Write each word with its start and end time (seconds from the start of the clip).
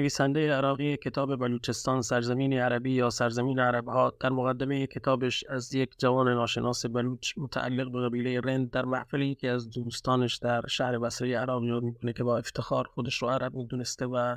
نویسنده 0.00 0.52
عراقی 0.52 0.96
کتاب 0.96 1.36
بلوچستان 1.36 2.02
سرزمین 2.02 2.52
عربی 2.52 2.90
یا 2.92 3.10
سرزمین 3.10 3.58
عربها 3.58 4.12
در 4.20 4.30
مقدمه 4.30 4.86
کتابش 4.86 5.44
از 5.44 5.74
یک 5.74 5.90
جوان 5.98 6.28
ناشناس 6.28 6.86
بلوچ 6.86 7.32
متعلق 7.36 7.92
به 7.92 8.08
قبیله 8.08 8.40
رند 8.40 8.70
در 8.70 8.84
محفل 8.84 9.20
یکی 9.20 9.48
از 9.48 9.70
دوستانش 9.70 10.36
در 10.36 10.62
شهر 10.68 10.98
بصره 10.98 11.38
عراق 11.38 11.64
یاد 11.64 11.82
می‌کنه 11.82 12.12
که 12.12 12.24
با 12.24 12.38
افتخار 12.38 12.84
خودش 12.84 13.22
رو 13.22 13.28
عرب 13.28 13.54
می‌دونسته 13.54 14.06
و 14.06 14.36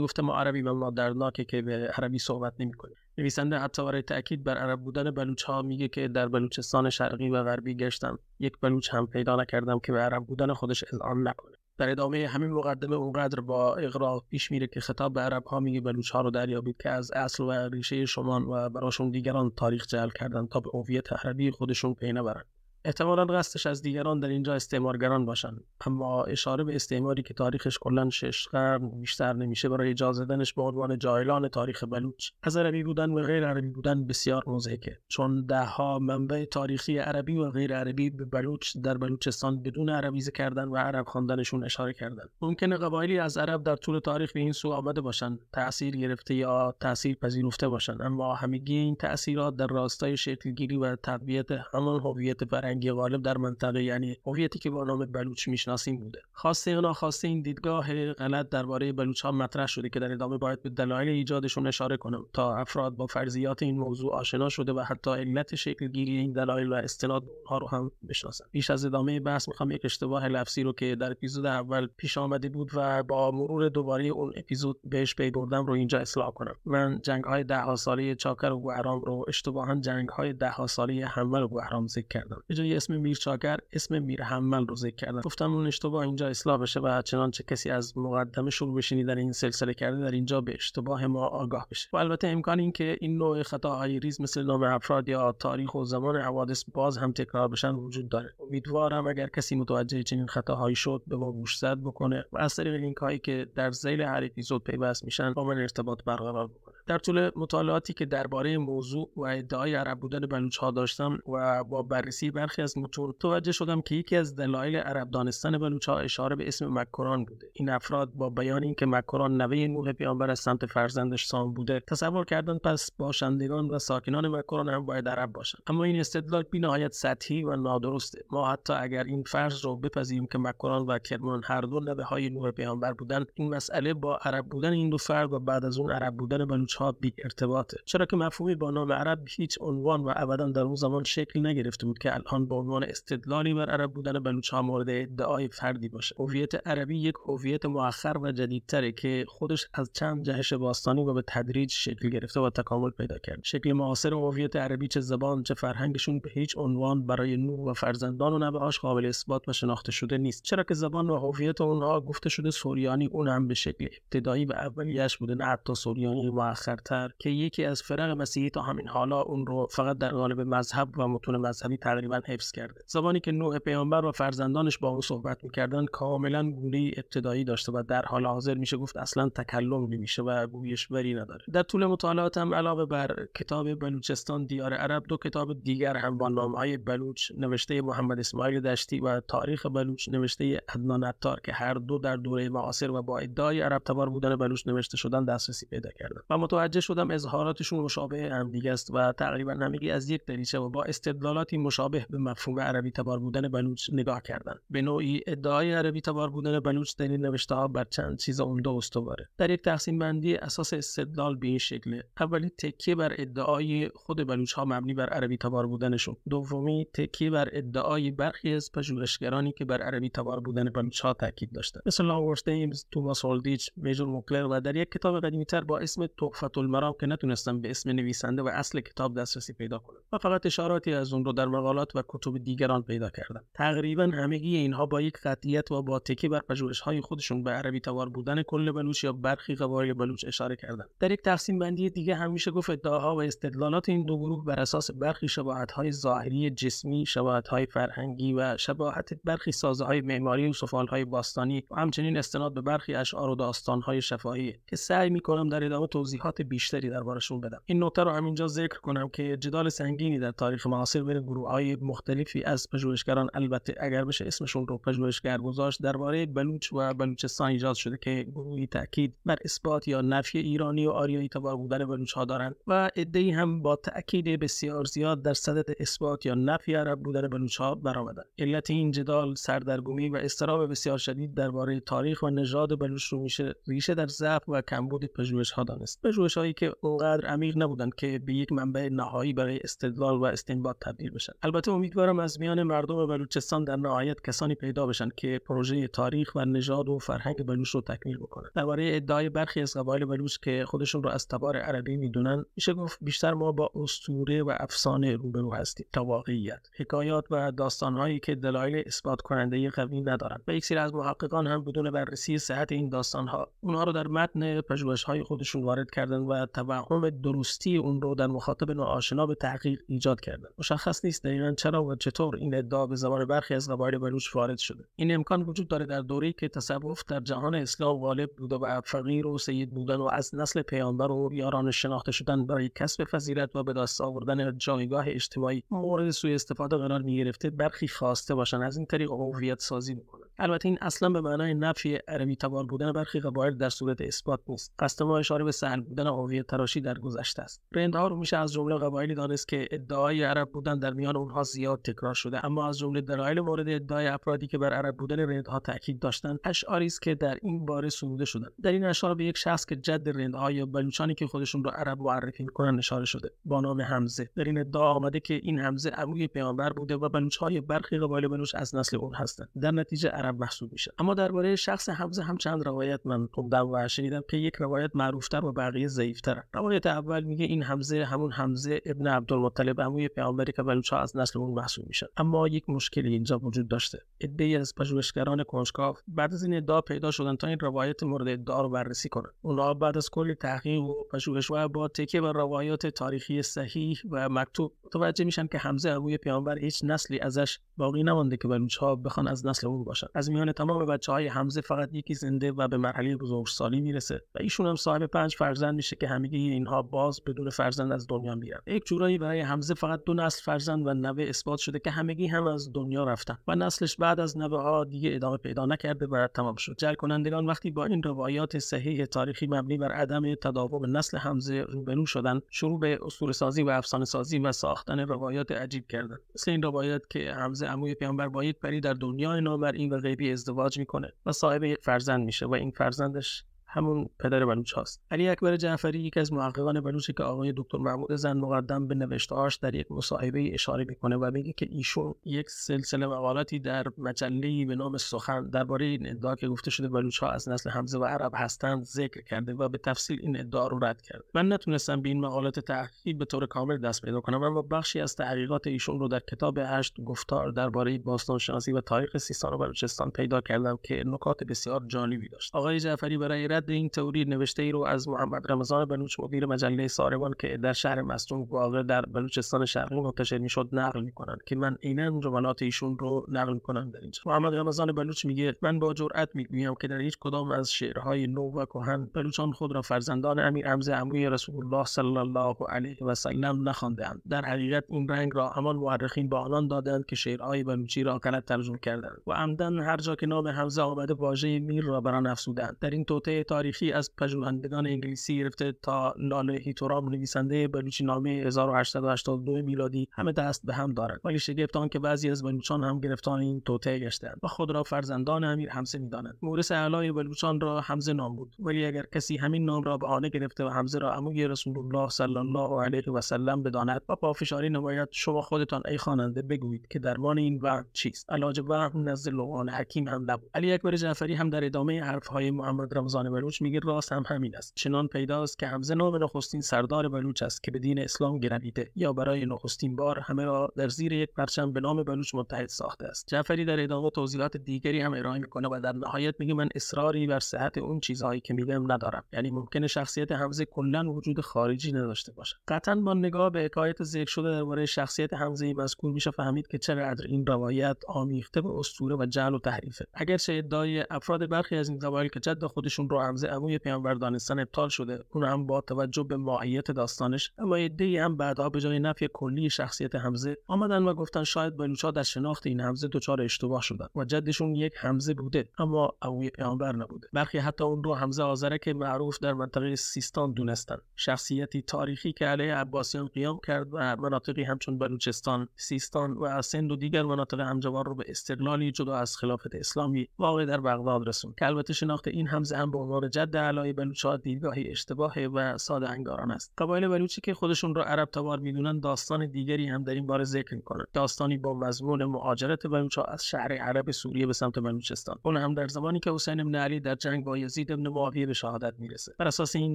گفته 0.00 0.22
ما 0.22 0.34
عربی 0.34 0.62
و 0.62 0.74
ما 0.74 0.90
دردناکه 0.90 1.44
که 1.44 1.62
به 1.62 1.72
عربی 1.72 2.18
صحبت 2.18 2.52
نمی‌کنه 2.58 2.92
نویسنده 3.18 3.58
حتی 3.58 3.84
برای 3.84 4.02
تاکید 4.02 4.44
بر 4.44 4.58
عرب 4.58 4.80
بودن 4.80 5.10
بلوچ 5.10 5.42
ها 5.42 5.62
میگه 5.62 5.88
که 5.88 6.08
در 6.08 6.28
بلوچستان 6.28 6.90
شرقی 6.90 7.30
و 7.30 7.44
غربی 7.44 7.74
گشتم. 7.74 8.18
یک 8.38 8.52
بلوچ 8.60 8.94
هم 8.94 9.06
پیدا 9.06 9.36
نکردم 9.36 9.78
که 9.78 9.92
به 9.92 9.98
عرب 9.98 10.26
بودن 10.26 10.52
خودش 10.52 10.84
اذعان 10.92 11.28
نکنه. 11.28 11.59
در 11.80 11.90
ادامه 11.90 12.26
همین 12.26 12.50
مقدمه 12.50 12.96
اونقدر 12.96 13.40
با 13.40 13.76
اقرا 13.76 14.22
پیش 14.30 14.50
میره 14.50 14.66
که 14.66 14.80
خطاب 14.80 15.12
به 15.12 15.20
عرب 15.20 15.44
ها 15.44 15.60
میگه 15.60 15.80
بلوچ 15.80 16.10
ها 16.10 16.20
رو 16.20 16.30
دریابید 16.30 16.76
که 16.82 16.90
از 16.90 17.12
اصل 17.12 17.42
و 17.42 17.52
ریشه 17.52 18.06
شما 18.06 18.46
و 18.50 18.68
براشون 18.68 19.10
دیگران 19.10 19.52
تاریخ 19.56 19.86
جعل 19.86 20.10
کردن 20.10 20.46
تا 20.46 20.60
به 20.60 20.70
هویت 20.74 21.12
عربی 21.12 21.50
خودشون 21.50 21.94
پی 21.94 22.12
نبرن. 22.12 22.44
احتمالا 22.84 23.24
قصدش 23.24 23.66
از 23.66 23.82
دیگران 23.82 24.20
در 24.20 24.28
اینجا 24.28 24.54
استعمارگران 24.54 25.26
باشند 25.26 25.64
اما 25.86 26.24
اشاره 26.24 26.64
به 26.64 26.74
استعماری 26.74 27.22
که 27.22 27.34
تاریخش 27.34 27.78
کلا 27.80 28.10
شش 28.10 28.48
قرن 28.48 28.88
بیشتر 28.88 29.32
نمیشه 29.32 29.68
برای 29.68 29.90
اجازه 29.90 30.24
دادنش 30.24 30.54
به 30.54 30.62
عنوان 30.62 30.98
جاهلان 30.98 31.48
تاریخ 31.48 31.84
بلوچ. 31.84 32.30
از 32.42 32.56
عربی 32.56 32.82
بودن 32.82 33.10
و 33.10 33.22
غیر 33.22 33.48
عربی 33.48 33.68
بودن 33.68 34.06
بسیار 34.06 34.44
مضحکه. 34.46 34.98
چون 35.08 35.46
دهها 35.46 35.98
منبع 35.98 36.44
تاریخی 36.44 36.98
عربی 36.98 37.36
و 37.36 37.50
غیر 37.50 37.76
عربی 37.76 38.10
به 38.10 38.24
بلوچ 38.24 38.76
در 38.76 38.98
بلوچستان 38.98 39.62
بدون 39.62 39.88
عربیزه 39.88 40.30
کردن 40.30 40.64
و 40.64 40.76
عرب 40.76 41.06
خواندنشون 41.06 41.64
اشاره 41.64 41.92
کردن. 41.92 42.24
ممکنه 42.42 42.76
قبایلی 42.76 43.18
از 43.18 43.38
عرب 43.38 43.62
در 43.62 43.76
طول 43.76 43.98
تاریخ 43.98 44.32
به 44.32 44.40
این 44.40 44.52
سو 44.52 44.72
آمده 44.72 45.00
باشند 45.00 45.38
تاثیر 45.52 45.96
گرفته 45.96 46.34
یا 46.34 46.74
تاثیر 46.80 47.16
پذیرفته 47.16 47.68
باشند 47.68 48.02
اما 48.02 48.34
همگی 48.34 48.76
این 48.76 48.94
تاثیرات 48.94 49.56
در 49.56 49.66
راستای 49.66 50.16
شکلگیری 50.16 50.76
و 50.76 50.96
تقویت 50.96 51.50
همان 51.50 52.00
هویت 52.00 52.44
فرهنگی 52.70 52.92
غالب 52.92 53.22
در 53.22 53.38
منطقه 53.38 53.82
یعنی 53.82 54.16
هویتی 54.26 54.58
که 54.58 54.70
با 54.70 54.84
نام 54.84 55.06
بلوچ 55.06 55.48
می‌شناسیم 55.48 55.98
بوده. 55.98 56.20
خواسته 56.32 56.70
یا 56.70 56.80
ناخواسته 56.80 57.28
این 57.28 57.42
دیدگاه 57.42 58.12
غلط 58.12 58.48
درباره 58.48 58.92
بلوچ 58.92 59.20
ها 59.20 59.32
مطرح 59.32 59.66
شده 59.66 59.88
که 59.88 60.00
در 60.00 60.12
ادامه 60.12 60.38
باید 60.38 60.62
به 60.62 60.70
دلایل 60.70 61.08
ایجادشون 61.08 61.66
اشاره 61.66 61.96
کنم 61.96 62.26
تا 62.32 62.56
افراد 62.56 62.96
با 62.96 63.06
فرضیات 63.06 63.62
این 63.62 63.78
موضوع 63.78 64.14
آشنا 64.14 64.48
شده 64.48 64.72
و 64.72 64.80
حتی 64.80 65.10
علت 65.10 65.54
شکل 65.54 65.88
گیری 65.88 66.16
این 66.16 66.32
دلایل 66.32 66.72
و 66.72 66.74
استناد 66.74 67.24
اونها 67.38 67.58
رو 67.58 67.68
هم 67.68 67.90
بشناسن. 68.08 68.44
پیش 68.52 68.70
از 68.70 68.84
ادامه 68.84 69.20
بحث 69.20 69.48
می‌خوام 69.48 69.70
یک 69.70 69.84
اشتباه 69.84 70.28
لفظی 70.28 70.62
رو 70.62 70.72
که 70.72 70.96
در 70.96 71.10
اپیزود 71.10 71.46
اول 71.46 71.88
پیش 71.96 72.18
آمده 72.18 72.48
بود 72.48 72.70
و 72.74 73.02
با 73.02 73.30
مرور 73.30 73.68
دوباره 73.68 74.04
اون 74.04 74.32
اپیزود 74.36 74.80
بهش 74.84 75.14
پی 75.14 75.30
بردم 75.30 75.66
رو 75.66 75.72
اینجا 75.72 75.98
اصلاح 75.98 76.30
کنم. 76.30 76.54
من 76.64 77.00
جنگ 77.02 77.24
های 77.24 77.44
ده 77.44 77.76
ساله 77.76 78.14
چاکر 78.14 78.50
و 78.50 78.60
بهرام 78.60 79.00
رو 79.00 79.24
اشتباها 79.28 79.74
جنگ 79.74 80.08
های 80.08 80.32
ده 80.32 80.66
ساله 80.66 81.06
حمل 81.06 81.42
و 81.42 81.48
بهرام 81.48 81.86
ذکر 81.86 82.08
کردم. 82.10 82.42
اسم 82.66 82.96
میر 82.96 83.16
چاکر 83.16 83.58
اسم 83.72 83.98
میر 83.98 84.22
حمل 84.22 84.66
رو 84.66 84.76
ذکر 84.76 84.96
کردم 84.96 85.20
گفتم 85.20 85.54
اون 85.54 85.66
اشتباه 85.66 86.02
اینجا 86.02 86.28
اصلاح 86.28 86.60
بشه 86.60 86.80
و 86.80 87.02
چنانچه 87.02 87.44
کسی 87.44 87.70
از 87.70 87.98
مقدمه 87.98 88.50
شروع 88.50 88.76
بشینی 88.76 89.04
در 89.04 89.14
این 89.14 89.32
سلسله 89.32 89.74
کرده 89.74 90.00
در 90.00 90.10
اینجا 90.10 90.40
به 90.40 90.54
اشتباه 90.54 91.06
ما 91.06 91.26
آگاه 91.26 91.66
بشه. 91.70 91.88
و 91.92 91.96
البته 91.96 92.28
امکان 92.28 92.60
این 92.60 92.72
که 92.72 92.96
این 93.00 93.16
نوع 93.16 93.42
خطاهای 93.42 94.00
ریز 94.00 94.20
مثل 94.20 94.42
نام 94.42 94.62
افراد 94.62 95.08
یا 95.08 95.32
تاریخ 95.32 95.74
و 95.74 95.84
زمان 95.84 96.16
حوادث 96.16 96.64
باز 96.72 96.98
هم 96.98 97.12
تکرار 97.12 97.48
بشن 97.48 97.74
وجود 97.74 98.08
داره. 98.08 98.34
امیدوارم 98.40 99.06
اگر 99.06 99.26
کسی 99.26 99.54
متوجه 99.54 100.02
چنین 100.02 100.26
خطاهایی 100.26 100.76
شد 100.76 101.02
به 101.06 101.16
ما 101.16 101.32
گوش 101.32 101.58
زد 101.58 101.78
بکنه 101.78 102.24
و 102.32 102.38
از 102.38 102.56
طریق 102.56 102.74
لینک 102.74 102.96
هایی 102.96 103.18
که 103.18 103.46
در 103.54 103.70
ذیل 103.70 104.00
هر 104.00 104.24
اپیزود 104.24 104.64
پیوست 104.64 105.04
میشن 105.04 105.32
با 105.32 105.44
من 105.44 105.58
ارتباط 105.58 106.04
برقرار 106.04 106.46
بکنه. 106.46 106.69
در 106.90 106.98
طول 106.98 107.30
مطالعاتی 107.36 107.92
که 107.92 108.06
درباره 108.06 108.58
موضوع 108.58 109.10
و 109.16 109.20
ادعای 109.22 109.74
عرب 109.74 110.00
بودن 110.00 110.20
بلوچ 110.20 110.56
ها 110.56 110.70
داشتم 110.70 111.18
و 111.28 111.64
با 111.64 111.82
بررسی 111.82 112.30
برخی 112.30 112.62
از 112.62 112.78
متون 112.78 113.14
متوجه 113.20 113.52
شدم 113.52 113.80
که 113.80 113.94
یکی 113.94 114.16
از 114.16 114.36
دلایل 114.36 114.76
عرب 114.76 115.10
دانستن 115.10 115.58
بلوچ 115.58 115.88
ها 115.88 115.98
اشاره 115.98 116.36
به 116.36 116.48
اسم 116.48 116.78
مکران 116.78 117.24
بوده. 117.24 117.50
این 117.52 117.70
افراد 117.70 118.12
با 118.14 118.30
بیان 118.30 118.62
اینکه 118.62 118.86
مکران 118.86 119.36
نوه 119.42 119.56
نوح 119.56 119.92
پیامبر 119.92 120.30
از 120.30 120.40
سمت 120.40 120.66
فرزندش 120.66 121.26
سام 121.26 121.54
بوده 121.54 121.80
تصور 121.80 122.24
کردن 122.24 122.58
پس 122.58 122.90
باشندگان 122.98 123.68
و 123.68 123.78
ساکنان 123.78 124.28
مکران 124.28 124.68
هم 124.68 124.86
باید 124.86 125.08
عرب 125.08 125.32
باشند. 125.32 125.62
اما 125.66 125.84
این 125.84 126.00
استدلال 126.00 126.42
بینهایت 126.42 126.92
سطحی 126.92 127.42
و 127.42 127.56
نادرسته. 127.56 128.24
ما 128.30 128.52
حتی 128.52 128.72
اگر 128.72 129.04
این 129.04 129.22
فرض 129.22 129.64
رو 129.64 129.76
بپذیریم 129.76 130.26
که 130.26 130.38
مکران 130.38 130.86
و 130.86 130.98
کرمان 130.98 131.42
هر 131.44 131.60
دو 131.60 131.80
نوه 131.80 132.04
های 132.04 132.30
نوح 132.30 132.50
پیامبر 132.50 132.92
بودن 132.92 133.24
این 133.34 133.54
مسئله 133.54 133.94
با 133.94 134.16
عرب 134.16 134.46
بودن 134.46 134.72
این 134.72 134.90
دو 134.90 134.96
فرد 134.96 135.32
و 135.32 135.38
بعد 135.38 135.64
از 135.64 135.78
اون 135.78 135.92
عرب 135.92 136.16
بودن 136.16 136.44
بلوچ 136.44 136.79
ها 136.80 136.92
بی 136.92 137.12
ارتباطه. 137.24 137.76
چرا 137.84 138.06
که 138.06 138.16
مفهومی 138.16 138.54
با 138.54 138.70
نام 138.70 138.92
عرب 138.92 139.18
هیچ 139.28 139.58
عنوان 139.60 140.00
و 140.00 140.12
ابدا 140.16 140.48
در 140.48 140.60
اون 140.60 140.74
زمان 140.74 141.04
شکل 141.04 141.46
نگرفته 141.46 141.86
بود 141.86 141.98
که 141.98 142.14
الان 142.14 142.46
به 142.46 142.54
عنوان 142.54 142.84
استدلالی 142.84 143.54
بر 143.54 143.70
عرب 143.70 143.92
بودن 143.92 144.22
بلوچ 144.22 144.50
ها 144.50 144.62
مورد 144.62 144.90
ادعای 144.90 145.48
فردی 145.48 145.88
باشه. 145.88 146.14
هویت 146.18 146.66
عربی 146.68 146.98
یک 146.98 147.14
هویت 147.26 147.66
مؤخر 147.66 148.18
و 148.22 148.32
جدیدتره 148.32 148.92
که 148.92 149.24
خودش 149.28 149.66
از 149.74 149.90
چند 149.94 150.24
جهش 150.24 150.52
باستانی 150.52 151.04
و 151.04 151.14
به 151.14 151.22
تدریج 151.26 151.72
شکل 151.72 152.08
گرفته 152.08 152.40
و 152.40 152.50
تکامل 152.50 152.90
پیدا 152.90 153.18
کرد. 153.18 153.40
شکل 153.42 153.72
معاصر 153.72 154.14
هویت 154.14 154.56
عربی 154.56 154.88
چه 154.88 155.00
زبان 155.00 155.42
چه 155.42 155.54
فرهنگشون 155.54 156.18
به 156.18 156.30
هیچ 156.30 156.56
عنوان 156.56 157.06
برای 157.06 157.36
نوح 157.36 157.70
و 157.70 157.72
فرزندان 157.74 158.32
و 158.32 158.38
نوه‌هاش 158.38 158.78
قابل 158.78 159.06
اثبات 159.06 159.48
و 159.48 159.52
شناخته 159.52 159.92
شده 159.92 160.18
نیست. 160.18 160.42
چرا 160.42 160.62
که 160.62 160.74
زبان 160.74 161.10
و 161.10 161.16
هویت 161.16 161.60
اونها 161.60 162.00
گفته 162.00 162.28
شده 162.28 162.50
سوریانی 162.50 163.06
اون 163.06 163.28
هم 163.28 163.48
به 163.48 163.54
شکل 163.54 163.86
ابتدایی 164.02 164.44
و 164.44 164.52
اولیش 164.52 165.16
بوده 165.16 165.34
نه 165.34 165.44
حتی 165.44 165.74
سوریانی 165.74 166.30
مؤخرتر 166.70 167.10
که 167.18 167.30
یکی 167.30 167.64
از 167.64 167.82
فرق 167.82 168.00
مسیحی 168.00 168.50
تا 168.50 168.62
همین 168.62 168.88
حالا 168.88 169.20
اون 169.20 169.46
رو 169.46 169.66
فقط 169.70 169.98
در 169.98 170.08
قالب 170.08 170.40
مذهب 170.40 170.88
و 170.98 171.08
متون 171.08 171.36
مذهبی 171.36 171.76
تقریبا 171.76 172.20
حفظ 172.26 172.52
کرده. 172.52 172.80
زبانی 172.86 173.20
که 173.20 173.32
نوح 173.32 173.58
پیامبر 173.58 174.04
و 174.04 174.12
فرزندانش 174.12 174.78
با 174.78 174.88
اون 174.88 175.00
صحبت 175.00 175.44
می‌کردن 175.44 175.86
کاملا 175.86 176.50
گونه 176.50 176.90
ابتدایی 176.96 177.44
داشته 177.44 177.72
و 177.72 177.82
در 177.88 178.02
حال 178.02 178.26
حاضر 178.26 178.54
میشه 178.54 178.76
گفت 178.76 178.96
اصلا 178.96 179.28
تکلم 179.28 179.84
نمیشه 179.84 180.22
و 180.22 180.46
گویشوری 180.46 181.14
نداره. 181.14 181.44
در 181.52 181.62
طول 181.62 181.86
مطالعاتم 181.86 182.54
علاوه 182.54 182.86
بر 182.86 183.26
کتاب 183.34 183.74
بلوچستان 183.74 184.46
دیار 184.46 184.74
عرب 184.74 185.02
دو 185.08 185.16
کتاب 185.16 185.62
دیگر 185.62 185.96
هم 185.96 186.18
با 186.18 186.28
نامهای 186.28 186.76
بلوچ 186.76 187.30
نوشته 187.38 187.82
محمد 187.82 188.18
اسماعیل 188.18 188.60
دشتی 188.60 189.00
و 189.00 189.20
تاریخ 189.20 189.66
بلوچ 189.66 190.08
نوشته 190.08 190.60
عدنان 190.68 191.04
عطار 191.04 191.40
که 191.40 191.52
هر 191.52 191.74
دو 191.74 191.98
در 191.98 192.16
دوره 192.16 192.48
معاصر 192.48 192.90
و 192.90 193.02
با 193.02 193.18
ادعای 193.18 193.60
عرب 193.60 193.82
تبار 193.84 194.10
بودن 194.10 194.36
بلوچ 194.36 194.66
نوشته 194.66 194.96
شدن 194.96 195.24
دسترسی 195.24 195.66
پیدا 195.66 195.90
کردم 195.90 196.22
و 196.30 196.38
متوجه 196.52 196.80
شدم 196.80 197.10
اظهاراتشون 197.10 197.80
مشابه 197.80 198.30
هم 198.32 198.50
دیگه 198.50 198.72
است 198.72 198.90
و 198.94 199.12
تقریبا 199.12 199.52
همگی 199.52 199.90
از 199.90 200.10
یک 200.10 200.24
دریچه 200.26 200.58
و 200.58 200.68
با 200.68 200.84
استدلالاتی 200.84 201.58
مشابه 201.58 202.06
به 202.10 202.18
مفهوم 202.18 202.60
عربی 202.60 202.90
تبار 202.90 203.18
بودن 203.18 203.48
بلوچ 203.48 203.90
نگاه 203.92 204.22
کردن 204.22 204.54
به 204.70 204.82
نوعی 204.82 205.20
ادعای 205.26 205.72
عربی 205.72 206.00
تبار 206.00 206.30
بودن 206.30 206.60
بلوچ 206.60 206.96
در 206.96 207.08
این 207.08 207.26
نوشته 207.26 207.54
ها 207.54 207.68
بر 207.68 207.84
چند 207.84 208.18
چیز 208.18 208.40
عمده 208.40 208.70
استواره. 208.70 209.28
در 209.38 209.50
یک 209.50 209.62
تقسیم 209.62 209.98
بندی 209.98 210.36
اساس 210.36 210.72
استدلال 210.72 211.36
به 211.36 211.46
این 211.46 211.58
شکله. 211.58 212.04
اولی 212.20 212.48
تکیه 212.48 212.94
بر 212.94 213.12
ادعای 213.18 213.88
خود 213.94 214.26
بلوچ 214.26 214.52
ها 214.52 214.64
مبنی 214.64 214.94
بر 214.94 215.08
عربی 215.08 215.36
تبار 215.36 215.66
بودنشون. 215.66 216.16
دومی 216.30 216.86
تکیه 216.94 217.30
بر 217.30 217.48
ادعای 217.52 218.10
برخی 218.10 218.54
از 218.54 218.72
پژوهشگرانی 218.72 219.52
که 219.52 219.64
بر 219.64 219.82
عربی 219.82 220.10
تبار 220.10 220.40
بودن 220.40 220.70
بلوچ 220.70 221.00
ها 221.00 221.12
تاکید 221.12 221.52
داشتند. 221.52 221.82
مثل 221.86 222.04
لاورس 222.04 222.44
دیمز 222.44 222.84
توماس 222.90 223.24
هولدیچ 223.24 223.70
میجر 223.76 224.04
موکلر 224.04 224.44
و 224.44 224.60
در 224.60 224.76
یک 224.76 224.90
کتاب 224.90 225.20
قدیمیتر 225.20 225.60
با 225.60 225.78
اسم 225.78 226.06
تحفت 226.40 226.58
المرام 226.58 226.94
که 227.00 227.06
نتونستم 227.06 227.60
به 227.60 227.70
اسم 227.70 227.90
نویسنده 227.90 228.42
و 228.42 228.48
اصل 228.48 228.80
کتاب 228.80 229.20
دسترسی 229.20 229.52
پیدا 229.52 229.78
کنم 229.78 229.96
و 230.12 230.18
فقط 230.18 230.46
اشاراتی 230.46 230.92
از 230.92 231.12
اون 231.12 231.24
رو 231.24 231.32
در 231.32 231.46
مقالات 231.46 231.96
و 231.96 232.02
کتب 232.08 232.38
دیگران 232.38 232.82
پیدا 232.82 233.10
کردم 233.10 233.44
تقریبا 233.54 234.02
همگی 234.02 234.56
اینها 234.56 234.86
با 234.86 235.00
یک 235.00 235.18
قطعیت 235.24 235.70
و 235.70 235.82
با 235.82 235.98
تکیه 235.98 236.30
بر 236.30 236.40
پژوهش 236.48 236.80
های 236.80 237.00
خودشون 237.00 237.42
به 237.42 237.50
عربی 237.50 237.80
توار 237.80 238.08
بودن 238.08 238.42
کل 238.42 238.72
بلوچ 238.72 239.04
یا 239.04 239.12
برخی 239.12 239.54
قبایل 239.54 239.94
بلوچ 239.94 240.24
اشاره 240.24 240.56
کردن. 240.56 240.84
در 241.00 241.10
یک 241.10 241.22
تقسیم 241.22 241.58
بندی 241.58 241.90
دیگه 241.90 242.14
همیشه 242.14 242.50
گفت 242.50 242.70
ادعاها 242.70 243.16
و 243.16 243.22
استدلالات 243.22 243.88
این 243.88 244.04
دو 244.04 244.18
گروه 244.18 244.44
بر 244.44 244.60
اساس 244.60 244.90
برخی 244.90 245.28
شباهت 245.28 245.72
های 245.72 245.92
ظاهری 245.92 246.50
جسمی 246.50 247.06
شباهت 247.06 247.48
های 247.48 247.66
فرهنگی 247.66 248.32
و 248.32 248.56
شباهت 248.56 249.10
برخی 249.24 249.52
سازه 249.52 249.84
های 249.84 250.00
معماری 250.00 250.48
و 250.48 250.52
سفال 250.52 250.86
های 250.86 251.04
باستانی 251.04 251.64
و 251.70 251.74
همچنین 251.80 252.16
استناد 252.16 252.54
به 252.54 252.60
برخی 252.60 252.94
اشعار 252.94 253.30
و 253.30 253.34
داستان 253.34 253.80
های 253.80 254.02
شفاهی 254.02 254.54
که 254.66 254.76
سعی 254.76 255.10
می‌کنم 255.10 255.48
در 255.48 255.64
ادامه 255.64 255.86
توضیحات 255.86 256.29
بیشتری 256.34 256.90
دربارشون 256.90 257.40
بدم. 257.40 257.60
این 257.66 257.84
نکته 257.84 258.02
رو 258.02 258.10
همینجا 258.10 258.46
ذکر 258.46 258.80
کنم 258.80 259.08
که 259.08 259.36
جدال 259.36 259.68
سنگین 259.68 259.90
سنگینی 260.00 260.18
در 260.18 260.32
تاریخ 260.32 260.66
معاصر 260.66 261.02
بین 261.02 261.20
گروه 261.20 261.50
های 261.50 261.76
مختلفی 261.76 262.44
از 262.44 262.70
پژوهشگران 262.70 263.28
البته 263.34 263.74
اگر 263.80 264.04
بشه 264.04 264.26
اسمشون 264.26 264.66
رو 264.66 264.78
پژوهشگر 264.78 265.38
گذاشت 265.38 265.82
درباره 265.82 266.26
بلوچ 266.26 266.72
و 266.72 266.94
بلوچستان 266.94 267.50
ایجاد 267.50 267.74
شده 267.74 267.96
که 267.96 268.26
گروهی 268.30 268.66
تاکید 268.66 269.14
بر 269.26 269.36
اثبات 269.44 269.88
یا 269.88 270.00
نفی 270.00 270.38
ایرانی 270.38 270.86
و 270.86 270.90
آریایی 270.90 271.28
تبار 271.28 271.56
بودن 271.56 271.84
بلوچ 271.84 272.12
ها 272.12 272.24
دارند 272.24 272.56
و 272.66 272.90
عدهای 272.96 273.30
هم 273.30 273.62
با 273.62 273.76
تاکید 273.76 274.40
بسیار 274.40 274.84
زیاد 274.84 275.22
در 275.22 275.34
صدد 275.34 275.70
اثبات 275.80 276.26
یا 276.26 276.34
نفی 276.34 276.74
عرب 276.74 277.02
بودن 277.02 277.28
بلوچ 277.28 277.56
ها 277.56 277.74
برآمدند. 277.74 278.26
علت 278.38 278.70
این 278.70 278.90
جدال 278.90 279.34
سردرگمی 279.34 280.08
و 280.08 280.16
استراب 280.16 280.70
بسیار 280.70 280.98
شدید 280.98 281.34
درباره 281.34 281.80
تاریخ 281.80 282.22
و 282.22 282.30
نژاد 282.30 282.78
بلوچ 282.78 283.04
رو 283.04 283.22
میشه 283.22 283.54
ریشه 283.66 283.94
در 283.94 284.06
ضعف 284.06 284.48
و 284.48 284.62
کمبود 284.62 285.04
پژوهش 285.04 285.50
ها 285.50 285.64
دانست. 285.64 286.02
پژوهش 286.20 286.36
هایی 286.36 286.52
که 286.52 286.72
اونقدر 286.80 287.26
عمیق 287.26 287.58
نبودند 287.58 287.94
که 287.94 288.18
به 288.18 288.34
یک 288.34 288.52
منبع 288.52 288.88
نهایی 288.92 289.32
برای 289.32 289.60
استدلال 289.64 290.16
و 290.18 290.24
استنباط 290.24 290.76
تبدیل 290.80 291.10
بشن. 291.10 291.32
البته 291.42 291.70
امیدوارم 291.70 292.18
از 292.18 292.40
میان 292.40 292.62
مردم 292.62 293.06
بلوچستان 293.06 293.64
در 293.64 293.76
نهایت 293.76 294.20
کسانی 294.20 294.54
پیدا 294.54 294.86
بشن 294.86 295.08
که 295.16 295.40
پروژه 295.46 295.88
تاریخ 295.88 296.34
و 296.34 296.44
نژاد 296.44 296.88
و 296.88 296.98
فرهنگ 296.98 297.46
بلوچ 297.46 297.68
رو 297.68 297.80
تکمیل 297.80 298.18
بکنن. 298.18 298.50
درباره 298.54 298.96
ادعای 298.96 299.28
برخی 299.28 299.60
از 299.60 299.76
قبایل 299.76 300.04
بلوچ 300.04 300.36
که 300.42 300.64
خودشون 300.66 301.02
رو 301.02 301.10
از 301.10 301.28
تبار 301.28 301.56
عربی 301.56 301.96
می‌دونن 301.96 302.44
میشه 302.56 302.74
گفت 302.74 302.98
بیشتر 303.02 303.34
ما 303.34 303.52
با 303.52 303.70
اسطوره 303.74 304.42
و 304.42 304.52
افسانه 304.60 305.16
روبرو 305.16 305.54
هستیم. 305.54 305.86
تا 305.92 306.04
واقعیت 306.04 306.68
حکایات 306.76 307.24
و 307.30 307.52
داستانهایی 307.52 308.20
که 308.20 308.34
دلایل 308.34 308.82
اثبات 308.86 309.20
کننده 309.20 309.70
قوی 309.70 310.00
ندارن 310.00 310.40
و 310.48 310.54
یک 310.54 310.64
سری 310.64 310.78
از 310.78 310.94
محققان 310.94 311.46
هم 311.46 311.64
بدون 311.64 311.90
بررسی 311.90 312.38
صحت 312.38 312.72
این 312.72 312.88
داستانها 312.88 313.48
اونها 313.60 313.84
رو 313.84 313.92
در 313.92 314.06
متن 314.06 314.60
پژوهش‌های 314.60 315.22
خودشون 315.22 315.64
وارد 315.64 315.90
کردن 316.10 316.22
و 316.22 316.46
توهم 316.46 317.10
درستی 317.10 317.76
اون 317.76 318.02
رو 318.02 318.14
در 318.14 318.26
مخاطب 318.26 318.70
ناآشنا 318.70 319.26
به 319.26 319.34
تحقیق 319.34 319.80
ایجاد 319.86 320.20
کردن. 320.20 320.48
مشخص 320.58 321.04
نیست 321.04 321.24
دقیقا 321.24 321.52
چرا 321.52 321.84
و 321.84 321.94
چطور 321.94 322.36
این 322.36 322.54
ادعا 322.54 322.86
به 322.86 322.96
زبان 322.96 323.24
برخی 323.24 323.54
از 323.54 323.70
قبایل 323.70 323.98
بلوچ 323.98 324.36
وارد 324.36 324.58
شده. 324.58 324.84
این 324.96 325.14
امکان 325.14 325.42
وجود 325.42 325.68
داره 325.68 325.86
در 325.86 326.00
دوره‌ای 326.00 326.32
که 326.32 326.48
تصوف 326.48 327.04
در 327.08 327.20
جهان 327.20 327.54
اسلام 327.54 327.98
غالب 327.98 328.30
بوده 328.36 328.56
و 328.56 328.80
فقیر 328.84 329.26
و 329.26 329.38
سید 329.38 329.70
بودن 329.70 329.96
و 329.96 330.08
از 330.12 330.34
نسل 330.34 330.62
پیامبر 330.62 331.10
و 331.10 331.30
یاران 331.32 331.70
شناخته 331.70 332.12
شدن 332.12 332.46
برای 332.46 332.70
کسب 332.74 333.04
فضیلت 333.04 333.56
و 333.56 333.62
به 333.62 333.72
دست 333.72 334.00
آوردن 334.00 334.58
جایگاه 334.58 335.04
اجتماعی 335.08 335.62
مورد 335.70 336.10
سوء 336.10 336.34
استفاده 336.34 336.76
قرار 336.76 337.02
می 337.02 337.16
گرفته 337.16 337.50
برخی 337.50 337.88
خواسته 337.88 338.34
باشن. 338.34 338.62
از 338.62 338.76
این 338.76 338.86
طریق 338.86 339.10
هویت 339.10 339.60
سازی 339.60 339.94
می‌کنن 339.94 340.19
البته 340.40 340.68
این 340.68 340.78
اصلا 340.80 341.08
به 341.08 341.20
معنای 341.20 341.54
نفی 341.54 341.98
عربی 342.08 342.36
تبار 342.36 342.64
بودن 342.64 342.92
برخی 342.92 343.20
قبایل 343.20 343.56
در 343.56 343.70
صورت 343.70 344.00
اثبات 344.00 344.40
نیست. 344.48 344.74
قصد 344.78 345.02
ما 345.04 345.18
اشاره 345.18 345.44
به 345.44 345.52
سهل 345.52 345.80
بودن 345.80 346.06
هویت 346.06 346.46
تراشی 346.46 346.80
در 346.80 346.98
گذشته 346.98 347.42
است. 347.42 347.62
رندها 347.72 348.08
رو 348.08 348.16
میشه 348.16 348.36
از 348.36 348.52
جمله 348.52 348.78
قبایلی 348.78 349.14
دانست 349.14 349.48
که 349.48 349.68
ادعای 349.70 350.22
عرب 350.22 350.50
بودن 350.52 350.78
در 350.78 350.92
میان 350.92 351.16
اونها 351.16 351.42
زیاد 351.42 351.82
تکرار 351.82 352.14
شده 352.14 352.46
اما 352.46 352.68
از 352.68 352.78
جمله 352.78 353.00
دلایل 353.00 353.40
مورد 353.40 353.68
ادعای 353.68 354.06
افرادی 354.06 354.46
که 354.46 354.58
بر 354.58 354.72
عرب 354.72 354.96
بودن 354.96 355.20
رندها 355.20 355.60
تاکید 355.60 355.98
داشتند 355.98 356.38
اشعاری 356.44 356.86
است 356.86 357.02
که 357.02 357.14
در 357.14 357.38
این 357.42 357.66
باره 357.66 357.88
سروده 357.88 358.24
شدند. 358.24 358.52
در 358.62 358.72
این 358.72 358.84
اشعار 358.84 359.14
به 359.14 359.24
یک 359.24 359.38
شخص 359.38 359.66
که 359.66 359.76
جد 359.76 360.08
رندها 360.18 360.50
یا 360.50 360.66
بلوچانی 360.66 361.14
که 361.14 361.26
خودشون 361.26 361.64
رو 361.64 361.70
عرب 361.70 362.00
معرفی 362.00 362.42
می‌کنن 362.42 362.78
اشاره 362.78 363.04
شده. 363.04 363.30
با 363.44 363.60
نام 363.60 363.80
حمزه. 363.80 364.30
در 364.36 364.44
این 364.44 364.58
ادعا 364.58 364.92
آمده 364.94 365.20
که 365.20 365.34
این 365.34 365.58
حمزه 365.58 365.90
عموی 365.90 366.26
پیامبر 366.26 366.72
بوده 366.72 366.96
و 366.96 367.08
بلوچهای 367.08 367.60
برخی 367.60 367.98
قبایل 367.98 368.28
بلوچ 368.28 368.54
از 368.54 368.74
نسل 368.74 368.96
اون 368.96 369.14
هستند. 369.14 369.48
در 369.62 369.70
نتیجه 369.70 370.10
محسوب 370.32 370.72
میشه. 370.72 370.92
اما 370.98 371.14
درباره 371.14 371.56
شخص 371.56 371.88
حمزه 371.88 372.22
هم 372.22 372.36
چند 372.36 372.66
روایت 372.66 373.00
من 373.04 373.26
خوندم 373.32 373.70
و 373.70 373.88
شنیدم 373.88 374.22
که 374.30 374.36
یک 374.36 374.56
روایت 374.56 374.90
معروفتر 374.94 375.44
و 375.44 375.52
بقیه 375.52 375.88
ضعیفتر. 375.88 376.42
روایت 376.54 376.86
اول 376.86 377.24
میگه 377.24 377.44
این 377.44 377.62
حمزه 377.62 378.04
همون 378.04 378.32
حمزه 378.32 378.80
ابن 378.86 379.06
عبدالمطلب 379.06 379.80
عموی 379.80 380.08
پیامبری 380.08 380.52
که 380.52 380.62
بلوچ 380.62 380.92
از 380.92 381.16
نسل 381.16 381.38
اون 381.38 381.54
محسوب 381.54 381.86
میشن 381.86 382.06
اما 382.16 382.48
یک 382.48 382.70
مشکلی 382.70 383.12
اینجا 383.12 383.38
وجود 383.38 383.68
داشته. 383.68 383.98
عدهای 384.20 384.56
از 384.56 384.74
پژوهشگران 384.74 385.44
کنجکاو 385.44 385.96
بعد 386.08 386.34
از 386.34 386.44
این 386.44 386.54
ادعا 386.54 386.80
پیدا 386.80 387.10
شدن 387.10 387.36
تا 387.36 387.46
این 387.46 387.58
روایت 387.58 388.02
مورد 388.02 388.28
ادعا 388.28 388.62
رو 388.62 388.68
بررسی 388.68 389.08
کنن. 389.08 389.30
اونها 389.42 389.74
بعد 389.74 389.96
از 389.96 390.10
کلی 390.10 390.34
تحقیق 390.34 390.82
و 390.82 391.04
پژوهش 391.12 391.50
و 391.50 391.68
با 391.68 391.88
تکیه 391.88 392.20
بر 392.20 392.32
روایات 392.32 392.86
تاریخی 392.86 393.42
صحیح 393.42 393.98
و 394.10 394.28
مکتوب 394.28 394.72
متوجه 394.84 395.24
میشن 395.24 395.46
که 395.46 395.58
حمزه 395.58 395.90
عموی 395.90 396.16
پیامبر 396.16 396.58
هیچ 396.58 396.84
نسلی 396.84 397.20
ازش 397.20 397.58
باقی 397.76 398.02
نمانده 398.02 398.36
که 398.36 398.48
بلوچ 398.48 398.78
بخوان 399.04 399.28
از 399.28 399.46
نسل 399.46 399.66
اون 399.66 399.84
باشن. 399.84 400.06
از 400.20 400.30
میان 400.30 400.52
تمام 400.52 400.86
بچه 400.86 401.12
های 401.12 401.26
حمزه 401.26 401.60
فقط 401.60 401.88
یکی 401.92 402.14
زنده 402.14 402.52
و 402.52 402.68
به 402.68 402.76
مرحله 402.76 403.16
بزرگسالی 403.16 403.80
می‌رسه 403.80 404.22
و 404.34 404.38
ایشون 404.40 404.66
هم 404.66 404.76
صاحب 404.76 405.06
پنج 405.06 405.36
فرزند 405.36 405.74
میشه 405.74 405.96
که 405.96 406.08
همگی 406.08 406.36
اینها 406.36 406.82
باز 406.82 407.20
بدون 407.26 407.50
فرزند 407.50 407.92
از 407.92 408.06
دنیا 408.08 408.34
میرن. 408.34 408.60
یک 408.66 408.86
جورایی 408.86 409.18
برای 409.18 409.40
حمزه 409.40 409.74
فقط 409.74 410.04
دو 410.06 410.14
نسل 410.14 410.42
فرزند 410.42 410.86
و 410.86 410.94
نوه 410.94 411.24
اثبات 411.28 411.58
شده 411.58 411.78
که 411.78 411.90
همگی 411.90 412.26
هم 412.26 412.46
از 412.46 412.72
دنیا 412.72 413.04
رفتن 413.04 413.38
و 413.48 413.54
نسلش 413.54 413.96
بعد 413.96 414.20
از 414.20 414.38
نوه 414.38 414.62
ها 414.62 414.84
دیگه 414.84 415.14
ادامه 415.14 415.36
پیدا 415.36 415.66
نکرده 415.66 416.06
و 416.06 416.26
تمام 416.34 416.56
شد. 416.56 416.74
جل 416.78 416.94
کنندگان 416.94 417.46
وقتی 417.46 417.70
با 417.70 417.84
این 417.84 418.02
روایات 418.02 418.58
صحیح 418.58 419.04
تاریخی 419.04 419.46
مبنی 419.46 419.78
بر 419.78 419.92
عدم 419.92 420.34
تداوم 420.34 420.96
نسل 420.96 421.18
حمزه 421.18 421.60
روبرو 421.60 422.06
شدن 422.06 422.40
شروع 422.50 422.80
به 422.80 422.98
اسطوره 423.02 423.32
سازی 423.32 423.62
و 423.62 423.68
افسانه 423.68 424.04
سازی 424.04 424.38
و 424.38 424.52
ساختن 424.52 425.00
روایات 425.00 425.52
عجیب 425.52 425.86
کردن 425.86 426.16
مثل 426.34 426.50
این 426.50 426.62
روایت 426.62 427.02
که 427.10 427.32
حمزه 427.32 427.66
عموی 427.66 427.94
پیامبر 427.94 428.28
با 428.28 428.44
یک 428.44 428.58
پری 428.58 428.80
در 428.80 428.94
دنیای 428.94 429.40
نامرئی 429.40 429.88
و 429.88 429.98
غیبی 430.10 430.32
ازدواج 430.32 430.78
می‌کنه 430.78 431.12
و 431.26 431.32
صاحب 431.32 431.64
یک 431.64 431.78
فرزند 431.82 432.24
میشه 432.24 432.46
و 432.46 432.54
این 432.54 432.70
فرزندش 432.70 433.44
همون 433.72 434.08
پدر 434.18 434.46
بلوچ 434.46 434.72
هاست. 434.72 435.02
علی 435.10 435.28
اکبر 435.28 435.56
جعفری 435.56 435.98
یکی 436.00 436.20
از 436.20 436.32
محققان 436.32 436.80
بلوچی 436.80 437.12
که 437.12 437.22
آقای 437.22 437.52
دکتر 437.56 437.78
محمود 437.78 438.14
زن 438.14 438.36
مقدم 438.36 438.86
به 438.88 438.94
نوشتهاش 438.94 439.56
در 439.56 439.74
یک 439.74 439.92
مصاحبه 439.92 440.54
اشاره 440.54 440.84
می‌کنه 440.88 441.16
و 441.16 441.30
میگه 441.34 441.52
که 441.52 441.66
ایشون 441.70 442.14
یک 442.24 442.50
سلسله 442.50 443.06
مقالاتی 443.06 443.58
در 443.58 443.86
مجله 443.98 444.66
به 444.66 444.74
نام 444.74 444.96
سخن 444.96 445.50
درباره 445.50 445.86
این 445.86 446.10
ادعا 446.10 446.34
که 446.34 446.48
گفته 446.48 446.70
شده 446.70 446.88
بلوچ 446.88 447.18
ها 447.18 447.30
از 447.30 447.48
نسل 447.48 447.70
حمزه 447.70 447.98
و 447.98 448.04
عرب 448.04 448.32
هستند 448.34 448.82
ذکر 448.84 449.20
کرده 449.20 449.54
و 449.54 449.68
به 449.68 449.78
تفصیل 449.78 450.18
این 450.22 450.40
ادعا 450.40 450.66
رو 450.66 450.84
رد 450.84 451.02
کرده. 451.02 451.24
من 451.34 451.52
نتونستم 451.52 452.02
به 452.02 452.08
این 452.08 452.20
مقالات 452.20 452.60
تحقیقی 452.60 453.12
به 453.12 453.24
طور 453.24 453.46
کامل 453.46 453.78
دست 453.78 454.02
پیدا 454.02 454.20
کنم 454.20 454.42
اما 454.42 454.62
بخشی 454.62 455.00
از 455.00 455.16
تحقیقات 455.16 455.66
ایشون 455.66 455.98
رو 455.98 456.08
در 456.08 456.20
کتاب 456.30 456.58
هشت 456.58 457.00
گفتار 457.00 457.50
درباره 457.50 457.98
باستان 457.98 458.38
شناسی 458.38 458.72
و 458.72 458.80
تاریخ 458.80 459.18
سیستان 459.18 459.52
و 459.52 459.58
بلوچستان 459.58 460.10
پیدا 460.10 460.40
کردم 460.40 460.78
که 460.82 461.02
نکات 461.06 461.44
بسیار 461.44 461.84
جالبی 461.86 462.28
داشت. 462.28 462.54
آقای 462.54 462.80
جعفری 462.80 463.18
برای 463.18 463.48
این 463.68 463.88
تئوری 463.88 464.24
نوشته 464.24 464.62
ای 464.62 464.72
رو 464.72 464.80
از 464.80 465.08
محمد 465.08 465.52
رمضان 465.52 465.84
بلوچ 465.84 466.20
مدیر 466.20 466.46
مجله 466.46 466.88
ساربان 466.88 467.34
که 467.38 467.56
در 467.56 467.72
شهر 467.72 468.02
مستون 468.02 468.46
واقع 468.50 468.82
در 468.82 469.02
بلوچستان 469.02 469.64
شرقی 469.64 470.00
منتشر 470.00 470.38
می‌شد 470.38 470.68
نقل 470.72 471.00
می‌کنن 471.00 471.36
که 471.46 471.56
من 471.56 471.76
عینا 471.82 472.20
جملات 472.20 472.62
ایشون 472.62 472.98
رو 472.98 473.26
نقل 473.28 473.52
می‌کنم 473.52 473.90
در 473.90 474.00
اینجا. 474.00 474.22
محمد 474.26 474.54
رمضان 474.54 474.92
بلوچ 474.92 475.24
میگه 475.24 475.56
من 475.62 475.78
با 475.78 475.94
جرئت 475.94 476.28
می‌گویم 476.34 476.74
که 476.74 476.88
در 476.88 476.98
هیچ 476.98 477.16
کدام 477.20 477.50
از 477.50 477.72
شعرهای 477.72 478.26
نو 478.26 478.42
و 478.42 478.64
کهن 478.64 479.10
بلوچان 479.14 479.52
خود 479.52 479.72
را 479.74 479.82
فرزندان 479.82 480.38
امیر 480.38 480.68
حمزه 480.68 480.92
عموی 480.92 481.28
رسول 481.28 481.64
الله 481.64 481.84
صلی 481.84 482.16
الله 482.16 482.56
علیه 482.68 482.96
و 483.00 483.14
سلم 483.14 483.68
نخواندند 483.68 484.22
در 484.28 484.44
حقیقت 484.44 484.84
این 484.88 485.08
رنگ 485.08 485.32
را 485.34 485.48
همان 485.48 485.76
مورخین 485.76 486.28
با 486.28 486.40
آنان 486.40 486.68
دادند 486.68 487.06
که 487.06 487.16
شعرهای 487.16 487.64
بلوچی 487.64 488.02
را 488.02 488.18
غلط 488.18 488.44
ترجمه 488.44 488.78
کردند 488.78 489.22
و 489.26 489.32
عمدن 489.32 489.78
هر 489.78 489.96
جا 489.96 490.16
که 490.16 490.26
نام 490.26 490.48
حمزه 490.48 490.82
آمده 490.82 491.14
واژه 491.14 491.58
میر 491.58 491.84
را 491.84 492.00
بر 492.00 492.14
آن 492.14 492.26
افزودند 492.26 492.76
در 492.80 492.90
این 492.90 493.04
توطئه 493.04 493.44
تاریخی 493.50 493.92
از 493.92 494.10
پژوهندگان 494.16 494.86
انگلیسی 494.86 495.38
گرفته 495.38 495.72
تا 495.72 496.14
لاله 496.18 496.54
هیتورام 496.54 497.08
نویسنده 497.08 497.68
بلوچی 497.68 498.04
نامه 498.04 498.30
1882 498.30 499.52
میلادی 499.52 500.08
همه 500.12 500.32
دست 500.32 500.66
به 500.66 500.74
هم 500.74 500.94
دارند. 500.94 501.20
ولی 501.24 501.38
شگفت 501.38 501.76
آن 501.76 501.88
که 501.88 501.98
بعضی 501.98 502.30
از 502.30 502.42
بلوچان 502.42 502.84
هم 502.84 503.00
گرفتان 503.00 503.40
این 503.40 503.60
توطئه 503.60 503.98
گشتند 503.98 504.40
و 504.42 504.46
خود 504.48 504.70
را 504.70 504.82
فرزندان 504.82 505.44
امیر 505.44 505.70
حمزه 505.70 505.98
می‌دانند. 505.98 506.38
مورث 506.42 506.72
اعلای 506.72 507.12
بلوچان 507.12 507.60
را 507.60 507.80
حمزه 507.80 508.12
نام 508.12 508.36
بود. 508.36 508.56
ولی 508.58 508.84
اگر 508.84 509.04
کسی 509.14 509.36
همین 509.36 509.64
نام 509.64 509.82
را 509.82 509.96
بهانه 509.96 510.28
گرفته 510.28 510.64
و 510.64 510.68
حمزه 510.68 510.98
را 510.98 511.12
عموی 511.12 511.48
رسول 511.48 511.78
الله 511.78 512.08
صلی 512.08 512.36
الله 512.36 512.82
علیه 512.84 513.12
و 513.12 513.20
سلم 513.20 513.62
بداند 513.62 514.02
و 514.08 514.16
پافشاری 514.16 514.70
نماید 514.70 515.08
شما 515.12 515.40
خودتان 515.40 515.82
ای 515.88 515.98
خواننده 515.98 516.42
بگویید 516.42 516.86
که 516.86 516.98
درمان 516.98 517.38
این 517.38 517.60
وهم 517.62 517.86
چیست. 517.92 518.32
علاج 518.32 518.60
وهم 518.68 519.08
نزد 519.08 519.32
لقمان 519.32 519.68
حکیم 519.68 520.08
هم 520.08 520.30
نبود. 520.30 520.50
علی 520.54 520.72
اکبر 520.72 520.96
جعفری 520.96 521.34
هم 521.34 521.50
در 521.50 521.64
ادامه 521.64 522.02
حرفهای 522.02 522.50
محمد 522.50 522.98
رمضان 522.98 523.39
بلوچ 523.40 523.62
میگه 523.62 523.80
راست 523.84 524.12
هم 524.12 524.22
همین 524.26 524.56
است. 524.56 524.72
چنان 524.76 525.08
پیداست 525.08 525.58
که 525.58 525.66
حمزه 525.66 525.94
نام 525.94 526.24
نخستین 526.24 526.60
سردار 526.60 527.08
بلوچ 527.08 527.42
است 527.42 527.62
که 527.62 527.70
به 527.70 527.78
دین 527.78 527.98
اسلام 527.98 528.38
گرویده 528.38 528.90
یا 528.96 529.12
برای 529.12 529.46
نخستین 529.46 529.96
بار 529.96 530.18
همه 530.18 530.44
را 530.44 530.72
در 530.76 530.88
زیر 530.88 531.12
یک 531.12 531.30
پرچم 531.32 531.72
به 531.72 531.80
نام 531.80 532.02
بلوچ 532.02 532.34
متحد 532.34 532.68
ساخته 532.68 533.06
است. 533.06 533.26
جعفری 533.28 533.64
در 533.64 533.80
ادامه 533.80 534.10
توضیحات 534.10 534.56
دیگری 534.56 535.00
هم 535.00 535.14
ارائه 535.14 535.38
می‌کنه 535.38 535.68
و 535.68 535.80
در 535.84 535.92
نهایت 535.92 536.34
میگه 536.38 536.54
من 536.54 536.68
اصراری 536.74 537.26
بر 537.26 537.40
صحت 537.40 537.78
اون 537.78 538.00
چیزهایی 538.00 538.40
که 538.40 538.54
میگم 538.54 538.92
ندارم. 538.92 539.24
یعنی 539.32 539.50
ممکنه 539.50 539.86
شخصیت 539.86 540.32
حمزه 540.32 540.64
کلا 540.64 541.12
وجود 541.12 541.40
خارجی 541.40 541.92
نداشته 541.92 542.32
باشه. 542.32 542.56
قطعا 542.68 542.94
با 542.94 543.14
نگاه 543.14 543.50
به 543.50 543.60
حکایت 543.60 544.02
ذکر 544.02 544.30
شده 544.30 544.50
درباره 544.50 544.86
شخصیت 544.86 545.34
حمزه 545.34 545.74
مذکور 545.74 546.12
میشه 546.12 546.30
فهمید 546.30 546.66
که 546.66 546.78
چقدر 546.78 547.26
این 547.26 547.46
روایت 547.46 547.96
آمیخته 548.08 548.60
به 548.60 548.68
اسطوره 548.68 549.16
و 549.16 549.26
جعل 549.26 549.54
و 549.54 549.58
تحریفه. 549.58 550.06
اگرچه 550.14 550.52
ادعای 550.52 551.04
افراد 551.10 551.48
برخی 551.48 551.76
از 551.76 551.88
این 551.88 551.98
قبایل 551.98 552.28
که 552.28 552.40
جد 552.40 552.64
خودشون 552.64 553.08
رو 553.08 553.18
حمزه 553.30 553.48
عموی 553.48 553.78
پیامبر 553.78 554.14
دانستن 554.14 554.58
ابطال 554.58 554.88
شده. 554.88 555.24
اون 555.30 555.44
هم 555.44 555.66
با 555.66 555.80
توجه 555.80 556.22
به 556.22 556.36
ماهیت 556.36 556.90
داستانش 556.90 557.52
اما 557.58 557.74
ایده 557.74 558.24
هم 558.24 558.36
بعدها 558.36 558.68
به 558.68 558.80
جای 558.80 558.98
نفی 558.98 559.28
کلی 559.32 559.70
شخصیت 559.70 560.14
حمزه 560.14 560.56
آمدن 560.66 561.02
و 561.02 561.14
گفتن 561.14 561.44
شاید 561.44 561.76
بلوچا 561.76 562.10
در 562.10 562.22
شناخت 562.22 562.66
این 562.66 562.80
حمزه 562.80 563.08
دچار 563.08 563.42
اشتباه 563.42 563.82
شدن 563.82 564.06
و 564.16 564.24
جدشون 564.24 564.74
یک 564.74 564.92
حمزه 564.96 565.34
بوده 565.34 565.68
اما 565.78 566.14
عموی 566.22 566.50
پیامبر 566.50 566.96
نبوده. 566.96 567.28
برخی 567.32 567.58
حتی 567.58 567.84
اون 567.84 568.04
رو 568.04 568.14
حمزه 568.14 568.42
آزرک 568.42 568.88
معروف 568.88 569.38
در 569.38 569.52
منطقه 569.52 569.96
سیستان 569.96 570.52
دونستن. 570.52 570.96
شخصیتی 571.16 571.82
تاریخی 571.82 572.32
که 572.32 572.44
علیه 572.44 572.74
عباسیان 572.74 573.26
قیام 573.26 573.60
کرد 573.66 573.88
و 573.92 574.16
مناطقی 574.16 574.62
همچون 574.62 574.98
بلوچستان 574.98 575.68
سیستان 575.76 576.32
و 576.32 576.62
سند 576.62 576.92
و 576.92 576.96
دیگر 576.96 577.22
مناطق 577.22 577.60
همجوار 577.60 578.06
رو 578.06 578.14
به 578.14 578.24
استقلالی 578.28 578.92
جدا 578.92 579.16
از 579.16 579.36
خلافت 579.36 579.74
اسلامی 579.74 580.28
واقع 580.38 580.64
در 580.64 580.80
بغداد 580.80 581.28
رسوند. 581.28 581.54
که 581.58 581.66
البته 581.66 581.92
شناخت 581.92 582.28
این 582.28 582.46
حمزه 582.46 582.76
هم 582.76 582.90
به 582.90 582.98
عنوان 582.98 583.19
جد 583.28 583.56
علای 583.56 583.92
بلوچها 583.92 584.36
دیدگاهی 584.36 584.90
اشتباه 584.90 585.38
و 585.38 585.78
ساده 585.78 586.08
انگاران 586.08 586.50
است. 586.50 586.72
قبایل 586.78 587.08
بلوچی 587.08 587.40
که 587.40 587.54
خودشون 587.54 587.94
را 587.94 588.04
عرب 588.04 588.28
تبار 588.30 588.58
می‌دونن 588.58 589.00
داستان 589.00 589.46
دیگری 589.46 589.86
هم 589.86 590.04
در 590.04 590.14
این 590.14 590.26
باره 590.26 590.44
ذکر 590.44 590.74
می‌کنن. 590.74 591.04
داستانی 591.12 591.58
با 591.58 591.74
مضمون 591.74 592.24
مهاجرت 592.24 592.86
بلوچها 592.86 593.24
از 593.24 593.44
شهر 593.44 593.72
عرب 593.72 594.10
سوریه 594.10 594.46
به 594.46 594.52
سمت 594.52 594.78
بلوچستان. 594.78 595.38
اون 595.42 595.56
هم 595.56 595.74
در 595.74 595.88
زمانی 595.88 596.20
که 596.20 596.32
حسین 596.32 596.64
بن 596.64 596.74
علی 596.74 597.00
در 597.00 597.14
جنگ 597.14 597.44
با 597.44 597.58
یزید 597.58 597.96
بن 597.96 598.08
معاویه 598.08 598.46
به 598.46 598.52
شهادت 598.52 598.94
می‌رسه. 598.98 599.32
بر 599.38 599.46
اساس 599.46 599.76
این 599.76 599.94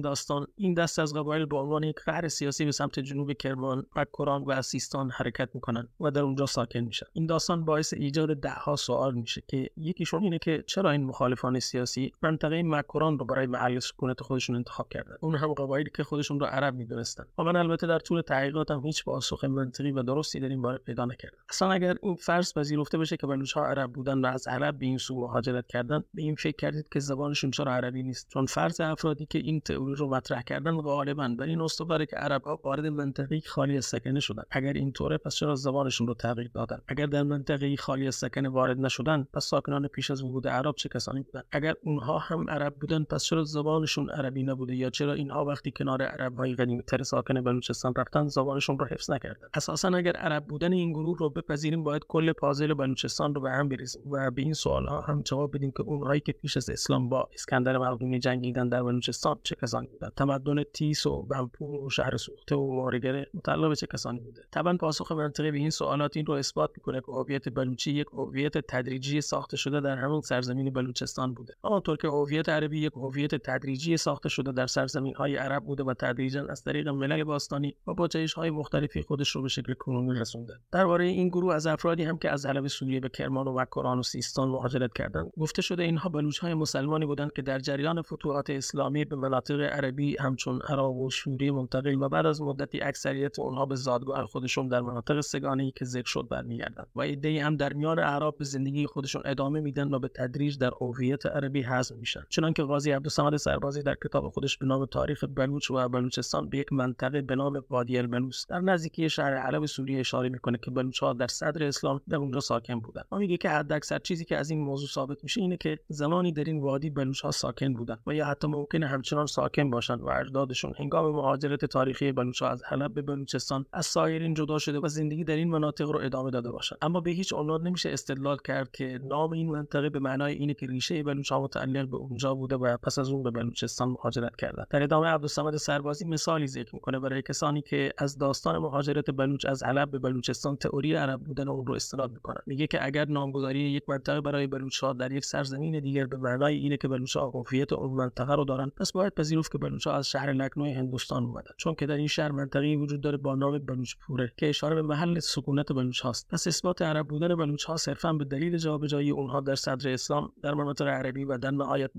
داستان 0.00 0.46
این 0.56 0.74
دست 0.74 0.98
از 0.98 1.14
قبایل 1.14 1.46
به 1.46 1.56
عنوان 1.56 1.82
یک 1.82 1.96
قهر 1.96 2.28
سیاسی 2.28 2.64
به 2.64 2.72
سمت 2.72 3.00
جنوب 3.00 3.32
کرمان 3.32 3.86
مکران 3.96 4.44
و 4.46 4.62
سیستان 4.62 5.10
حرکت 5.10 5.48
می‌کنن 5.54 5.88
و 6.00 6.10
در 6.10 6.20
اونجا 6.20 6.46
ساکن 6.46 6.80
میشن. 6.80 7.06
این 7.12 7.26
داستان 7.26 7.64
باعث 7.64 7.94
ایجاد 7.94 8.40
دهها 8.40 8.76
سوال 8.76 9.14
میشه 9.14 9.42
که 9.48 9.70
یکیشون 9.76 10.22
اینه 10.22 10.38
که 10.38 10.64
چرا 10.66 10.90
این 10.90 11.04
مخالفان 11.04 11.60
سیاسی 11.60 12.12
منطقه 12.22 12.62
مکران 12.62 13.15
رو 13.18 13.24
برای 13.24 13.46
محل 13.46 13.78
سکونت 13.78 14.20
خودشون 14.20 14.56
انتخاب 14.56 14.88
کردن. 14.88 15.16
اون 15.20 15.34
هم 15.34 15.54
قبایلی 15.54 15.90
که 15.96 16.04
خودشون 16.04 16.40
رو 16.40 16.46
عرب 16.46 16.74
می‌دونستن. 16.74 17.24
و 17.38 17.42
من 17.42 17.56
البته 17.56 17.86
در 17.86 17.98
طول 17.98 18.20
تحقیقاتم 18.20 18.80
هیچ 18.80 19.04
پاسخ 19.04 19.44
منطقی 19.44 19.92
و 19.92 20.02
درستی 20.02 20.40
در 20.40 20.48
این 20.48 20.62
باره 20.62 20.78
پیدا 20.78 21.04
نکردم. 21.04 21.38
اصلا 21.48 21.72
اگر 21.72 21.96
این 22.02 22.14
فرض 22.14 22.54
پذیرفته 22.54 22.98
بشه 22.98 23.16
که 23.16 23.26
بلوچ 23.26 23.56
عرب 23.56 23.92
بودن 23.92 24.18
و 24.18 24.26
از 24.26 24.48
عرب 24.48 24.78
به 24.78 24.86
این 24.86 24.98
سو 24.98 25.20
مهاجرت 25.20 25.66
کردن 25.66 26.04
به 26.14 26.22
این 26.22 26.34
فکر 26.34 26.56
کردید 26.56 26.88
که 26.88 27.00
زبانشون 27.00 27.50
چرا 27.50 27.72
عربی 27.72 28.02
نیست؟ 28.02 28.28
چون 28.28 28.46
فرض 28.46 28.80
افرادی 28.80 29.26
که 29.26 29.38
این 29.38 29.60
تئوری 29.60 29.94
رو 29.94 30.08
مطرح 30.08 30.42
کردن 30.42 30.76
غالبا 30.76 31.28
بر 31.38 31.44
این 31.44 31.60
استواره 31.60 32.06
که 32.06 32.16
عرب 32.16 32.42
ها 32.42 32.60
وارد 32.64 32.86
منطقه 32.86 33.40
خالی 33.40 33.76
از 33.76 33.84
سکنه 33.84 34.20
شدن. 34.20 34.42
اگر 34.50 34.72
اینطوره 34.72 35.18
پس 35.18 35.34
چرا 35.34 35.54
زبانشون 35.54 36.06
رو 36.06 36.14
تغییر 36.14 36.50
دادن؟ 36.54 36.78
اگر 36.88 37.06
در 37.06 37.22
منطقه 37.22 37.76
خالی 37.76 38.06
از 38.06 38.14
سکنه 38.14 38.48
وارد 38.48 38.78
نشدن 38.78 39.26
پس 39.32 39.44
ساکنان 39.44 39.88
پیش 39.88 40.10
از 40.10 40.22
ورود 40.22 40.48
عرب 40.48 40.74
چه 40.74 40.88
کسانی 40.88 41.22
بودن؟ 41.22 41.42
اگر 41.52 41.74
اونها 41.82 42.18
هم 42.18 42.50
عرب 42.50 42.74
بودن 42.74 42.95
پس 43.04 43.24
چرا 43.24 43.44
زبانشون 43.44 44.10
عربی 44.10 44.42
نبوده؟ 44.42 44.74
یا 44.74 44.90
چرا 44.90 45.12
اینها 45.12 45.44
وقتی 45.44 45.70
کنار 45.70 46.02
عرب 46.02 46.36
های 46.36 46.54
قدیمی 46.54 46.82
تر 46.82 47.02
ساکن 47.02 47.40
بلوچستان 47.40 47.94
رفتن 47.96 48.28
زبانشون 48.28 48.78
رو 48.78 48.86
حفظ 48.86 49.10
نکردن؟ 49.10 49.48
اساسا 49.54 49.88
اگر 49.88 50.16
عرب 50.16 50.46
بودن 50.46 50.72
این 50.72 50.92
گروه 50.92 51.18
رو 51.18 51.30
بپذیریم 51.30 51.84
باید 51.84 52.02
کل 52.08 52.32
پازل 52.32 52.74
بلوچستان 52.74 53.34
رو 53.34 53.40
به 53.40 53.50
هم 53.50 53.68
بریزیم 53.68 54.02
و 54.10 54.30
به 54.30 54.42
این 54.42 54.52
سوال 54.52 54.86
ها 54.86 55.00
هم 55.00 55.22
جواب 55.22 55.56
بدیم 55.56 55.70
که 55.70 55.82
اونهایی 55.82 56.20
که 56.20 56.32
پیش 56.32 56.56
از 56.56 56.70
اسلام 56.70 57.08
با 57.08 57.28
اسکندر 57.34 57.78
مقدونی 57.78 58.18
جنگیدن 58.18 58.68
در 58.68 58.82
بلوچستان 58.82 59.36
چه 59.42 59.56
کسانی 59.62 59.86
بودن؟ 59.86 60.10
تمدن 60.16 60.62
تیس 60.62 61.06
و 61.06 61.22
بمپور 61.22 61.84
و 61.84 61.90
شهر 61.90 62.16
سوخته 62.16 62.54
و 62.56 62.72
مارگره 62.76 63.26
متعلق 63.34 63.68
به 63.68 63.76
چه 63.76 63.86
کسانی 63.86 64.20
بوده؟ 64.20 64.42
طبعا 64.50 64.76
پاسخ 64.76 65.12
منطقی 65.12 65.50
به 65.50 65.58
این 65.58 65.70
سوالات 65.70 66.16
این 66.16 66.26
رو 66.26 66.34
اثبات 66.34 66.70
می‌کنه 66.76 67.00
که 67.00 67.12
هویت 67.12 67.48
بلوچی 67.48 67.92
یک 67.92 68.06
هویت 68.12 68.58
تدریجی 68.58 69.20
ساخته 69.20 69.56
شده 69.56 69.80
در 69.80 69.96
همون 69.96 70.20
سرزمین 70.20 70.72
بلوچستان 70.72 71.34
بوده. 71.34 71.54
همانطور 71.64 71.96
که 71.96 72.08
هویت 72.08 72.48
عربی 72.48 72.85
یک 72.86 72.92
هویت 72.96 73.34
تدریجی 73.34 73.96
ساخته 73.96 74.28
شده 74.28 74.52
در 74.52 74.66
سرزمین 74.66 75.14
های 75.14 75.36
عرب 75.36 75.64
بوده 75.64 75.84
و 75.84 75.94
تدریجا 75.94 76.46
از 76.46 76.64
طریق 76.64 76.88
ملل 76.88 77.24
باستانی 77.24 77.74
و 77.86 77.94
با 77.94 78.08
جایش 78.08 78.32
های 78.32 78.50
مختلفی 78.50 79.02
خودش 79.02 79.28
رو 79.28 79.42
به 79.42 79.48
شکل 79.48 79.74
کنونی 79.74 80.20
رسونده. 80.20 80.54
درباره 80.72 81.04
این 81.04 81.28
گروه 81.28 81.54
از 81.54 81.66
افرادی 81.66 82.02
هم 82.02 82.18
که 82.18 82.30
از 82.30 82.46
حلب 82.46 82.66
سوریه 82.66 83.00
به 83.00 83.08
کرمان 83.08 83.48
و 83.48 83.52
مکران 83.60 83.98
و 83.98 84.02
سیستان 84.02 84.48
مهاجرت 84.48 84.92
کردند. 84.92 85.32
گفته 85.38 85.62
شده 85.62 85.82
اینها 85.82 86.08
بلوچ 86.08 86.38
های 86.38 86.54
مسلمانی 86.54 87.06
بودند 87.06 87.32
که 87.32 87.42
در 87.42 87.58
جریان 87.58 88.02
فتوحات 88.02 88.50
اسلامی 88.50 89.04
به 89.04 89.16
مناطق 89.16 89.60
عربی 89.60 90.16
همچون 90.20 90.60
عراق 90.68 90.96
و 90.96 91.10
سوریه 91.10 91.52
منتقل 91.52 92.02
و 92.02 92.08
بعد 92.08 92.26
از 92.26 92.42
مدتی 92.42 92.80
اکثریت 92.80 93.38
اونها 93.38 93.66
به 93.66 93.74
زادگاه 93.74 94.26
خودشون 94.26 94.68
در 94.68 94.80
مناطق 94.80 95.20
سگانه 95.20 95.70
که 95.70 95.84
ذکر 95.84 96.08
شد 96.08 96.28
برمیگردند 96.30 96.86
و 96.94 97.00
ایده 97.00 97.44
هم 97.44 97.56
در 97.56 97.72
میان 97.72 97.98
اعراب 97.98 98.38
به 98.38 98.44
زندگی 98.44 98.86
خودشون 98.86 99.22
ادامه 99.24 99.60
میدن 99.60 99.94
و 99.94 99.98
به 99.98 100.08
تدریج 100.08 100.58
در 100.58 100.70
هویت 100.80 101.26
عربی 101.26 101.62
حذف 101.62 101.96
میشن. 101.96 102.20
چنانکه 102.28 102.62
قاضی 102.76 102.90
عبدالصمد 102.90 103.36
سربازی 103.36 103.82
در 103.82 103.94
کتاب 104.04 104.28
خودش 104.28 104.58
به 104.58 104.66
نام 104.66 104.86
تاریخ 104.86 105.24
بلوچ 105.24 105.70
و 105.70 105.88
بلوچستان 105.88 106.48
به 106.48 106.58
یک 106.58 106.72
منطقه 106.72 107.22
به 107.22 107.34
نام 107.34 107.64
وادی 107.70 107.98
البلوس 107.98 108.46
در 108.48 108.60
نزدیکی 108.60 109.10
شهر 109.10 109.36
حلب 109.36 109.66
سوریه 109.66 110.00
اشاره 110.00 110.28
می‌کنه 110.28 110.58
که 110.64 110.70
بلوچها 110.70 111.12
در 111.12 111.26
صدر 111.26 111.64
اسلام 111.64 112.00
در 112.08 112.16
اونجا 112.16 112.40
ساکن 112.40 112.80
بودن 112.80 113.02
ما 113.12 113.18
میگه 113.18 113.36
که 113.36 113.48
حداکثر 113.48 113.98
چیزی 113.98 114.24
که 114.24 114.36
از 114.36 114.50
این 114.50 114.60
موضوع 114.60 114.88
ثابت 114.88 115.22
میشه 115.22 115.40
اینه 115.40 115.56
که 115.56 115.78
زمانی 115.88 116.32
در 116.32 116.44
این 116.44 116.60
وادی 116.60 116.90
بلوچها 116.90 117.30
ساکن 117.30 117.74
بودن 117.74 117.96
و 118.06 118.14
یا 118.14 118.26
حتی 118.26 118.48
ممکنه 118.48 118.86
همچنان 118.86 119.26
ساکن 119.26 119.70
باشن 119.70 119.94
و 119.94 120.08
اجدادشون 120.08 120.72
هنگام 120.78 121.14
مهاجرت 121.14 121.64
تاریخی 121.64 122.12
بلوچها 122.12 122.48
از 122.48 122.62
حلب 122.64 122.94
به 122.94 123.02
بلوچستان 123.02 123.66
از 123.72 123.86
سایرین 123.86 124.34
جدا 124.34 124.58
شده 124.58 124.80
و 124.80 124.88
زندگی 124.88 125.24
در 125.24 125.36
این 125.36 125.50
مناطق 125.50 125.90
رو 125.90 125.98
ادامه 125.98 126.30
داده 126.30 126.50
باشن 126.50 126.76
اما 126.82 127.00
به 127.00 127.10
هیچ 127.10 127.32
عنوان 127.32 127.66
نمیشه 127.66 127.90
استدلال 127.90 128.36
کرد 128.44 128.70
که 128.70 128.98
نام 129.04 129.32
این 129.32 129.50
منطقه 129.50 129.90
به 129.90 129.98
معنای 129.98 130.34
اینه 130.34 130.54
که 130.54 130.66
ریشه 130.66 131.02
بلوچها 131.02 131.42
متعلق 131.42 131.88
به 131.88 131.96
اونجا 131.96 132.34
بوده 132.34 132.56
و 132.56 132.65
پس 132.82 132.98
از 132.98 133.10
اون 133.10 133.22
به 133.22 133.30
بلوچستان 133.30 133.88
مهاجرت 133.88 134.36
کردن. 134.36 134.64
در 134.70 134.82
ادامه 134.82 135.06
عبدالصمد 135.06 135.56
سربازی 135.56 136.04
مثالی 136.04 136.46
ذکر 136.46 136.74
می‌کنه 136.74 136.98
برای 136.98 137.22
کسانی 137.22 137.62
که 137.62 137.92
از 137.98 138.18
داستان 138.18 138.58
مهاجرت 138.58 139.10
بلوچ 139.10 139.46
از 139.46 139.62
حلب 139.62 139.90
به 139.90 139.98
بلوچستان 139.98 140.56
تئوری 140.56 140.94
عرب 140.94 141.20
بودن 141.20 141.48
اون 141.48 141.66
رو 141.66 141.74
استناد 141.74 142.12
می‌کنن. 142.12 142.40
میگه 142.46 142.66
که 142.66 142.84
اگر 142.84 143.04
نامگذاری 143.08 143.60
یک 143.60 143.82
منطقه 143.88 144.20
برای 144.20 144.46
بلوچها 144.46 144.92
در 144.92 145.12
یک 145.12 145.24
سرزمین 145.24 145.80
دیگر 145.80 146.06
به 146.06 146.16
معنای 146.16 146.56
اینه 146.56 146.76
که 146.76 146.88
بلوچها 146.88 147.30
هویت 147.30 147.72
اون 147.72 147.90
منطقه 147.90 148.34
رو 148.34 148.44
دارن 148.44 148.72
پس 148.76 148.92
باید 148.92 149.14
پذیرفت 149.14 149.52
که 149.52 149.58
بلوچها 149.58 149.92
از 149.92 150.08
شهر 150.08 150.32
لکنوی 150.32 150.72
هندوستان 150.72 151.24
اومدن. 151.24 151.50
چون 151.56 151.74
که 151.74 151.86
در 151.86 151.96
این 151.96 152.06
شهر 152.06 152.32
منطقه‌ای 152.32 152.76
وجود 152.76 153.00
داره 153.00 153.16
با 153.16 153.34
نام 153.34 153.58
بلوچپوره 153.58 154.32
که 154.36 154.48
اشاره 154.48 154.74
به 154.74 154.82
محل 154.82 155.18
سکونت 155.18 155.72
بلوچ 155.72 156.00
هاست 156.00 156.28
پس 156.30 156.46
اثبات 156.46 156.82
عرب 156.82 157.08
بودن 157.08 157.34
بلوچ 157.34 157.64
ها 157.64 157.76
صرفا 157.76 158.12
به 158.12 158.24
دلیل 158.24 158.58
جابجایی 158.58 159.10
اونها 159.10 159.40
در 159.40 159.54
صدر 159.54 159.92
اسلام 159.92 160.32
در 160.42 160.54
مناطق 160.54 160.86
عربی 160.86 161.24
و 161.24 161.38
در 161.38 161.50
نهایت 161.50 161.90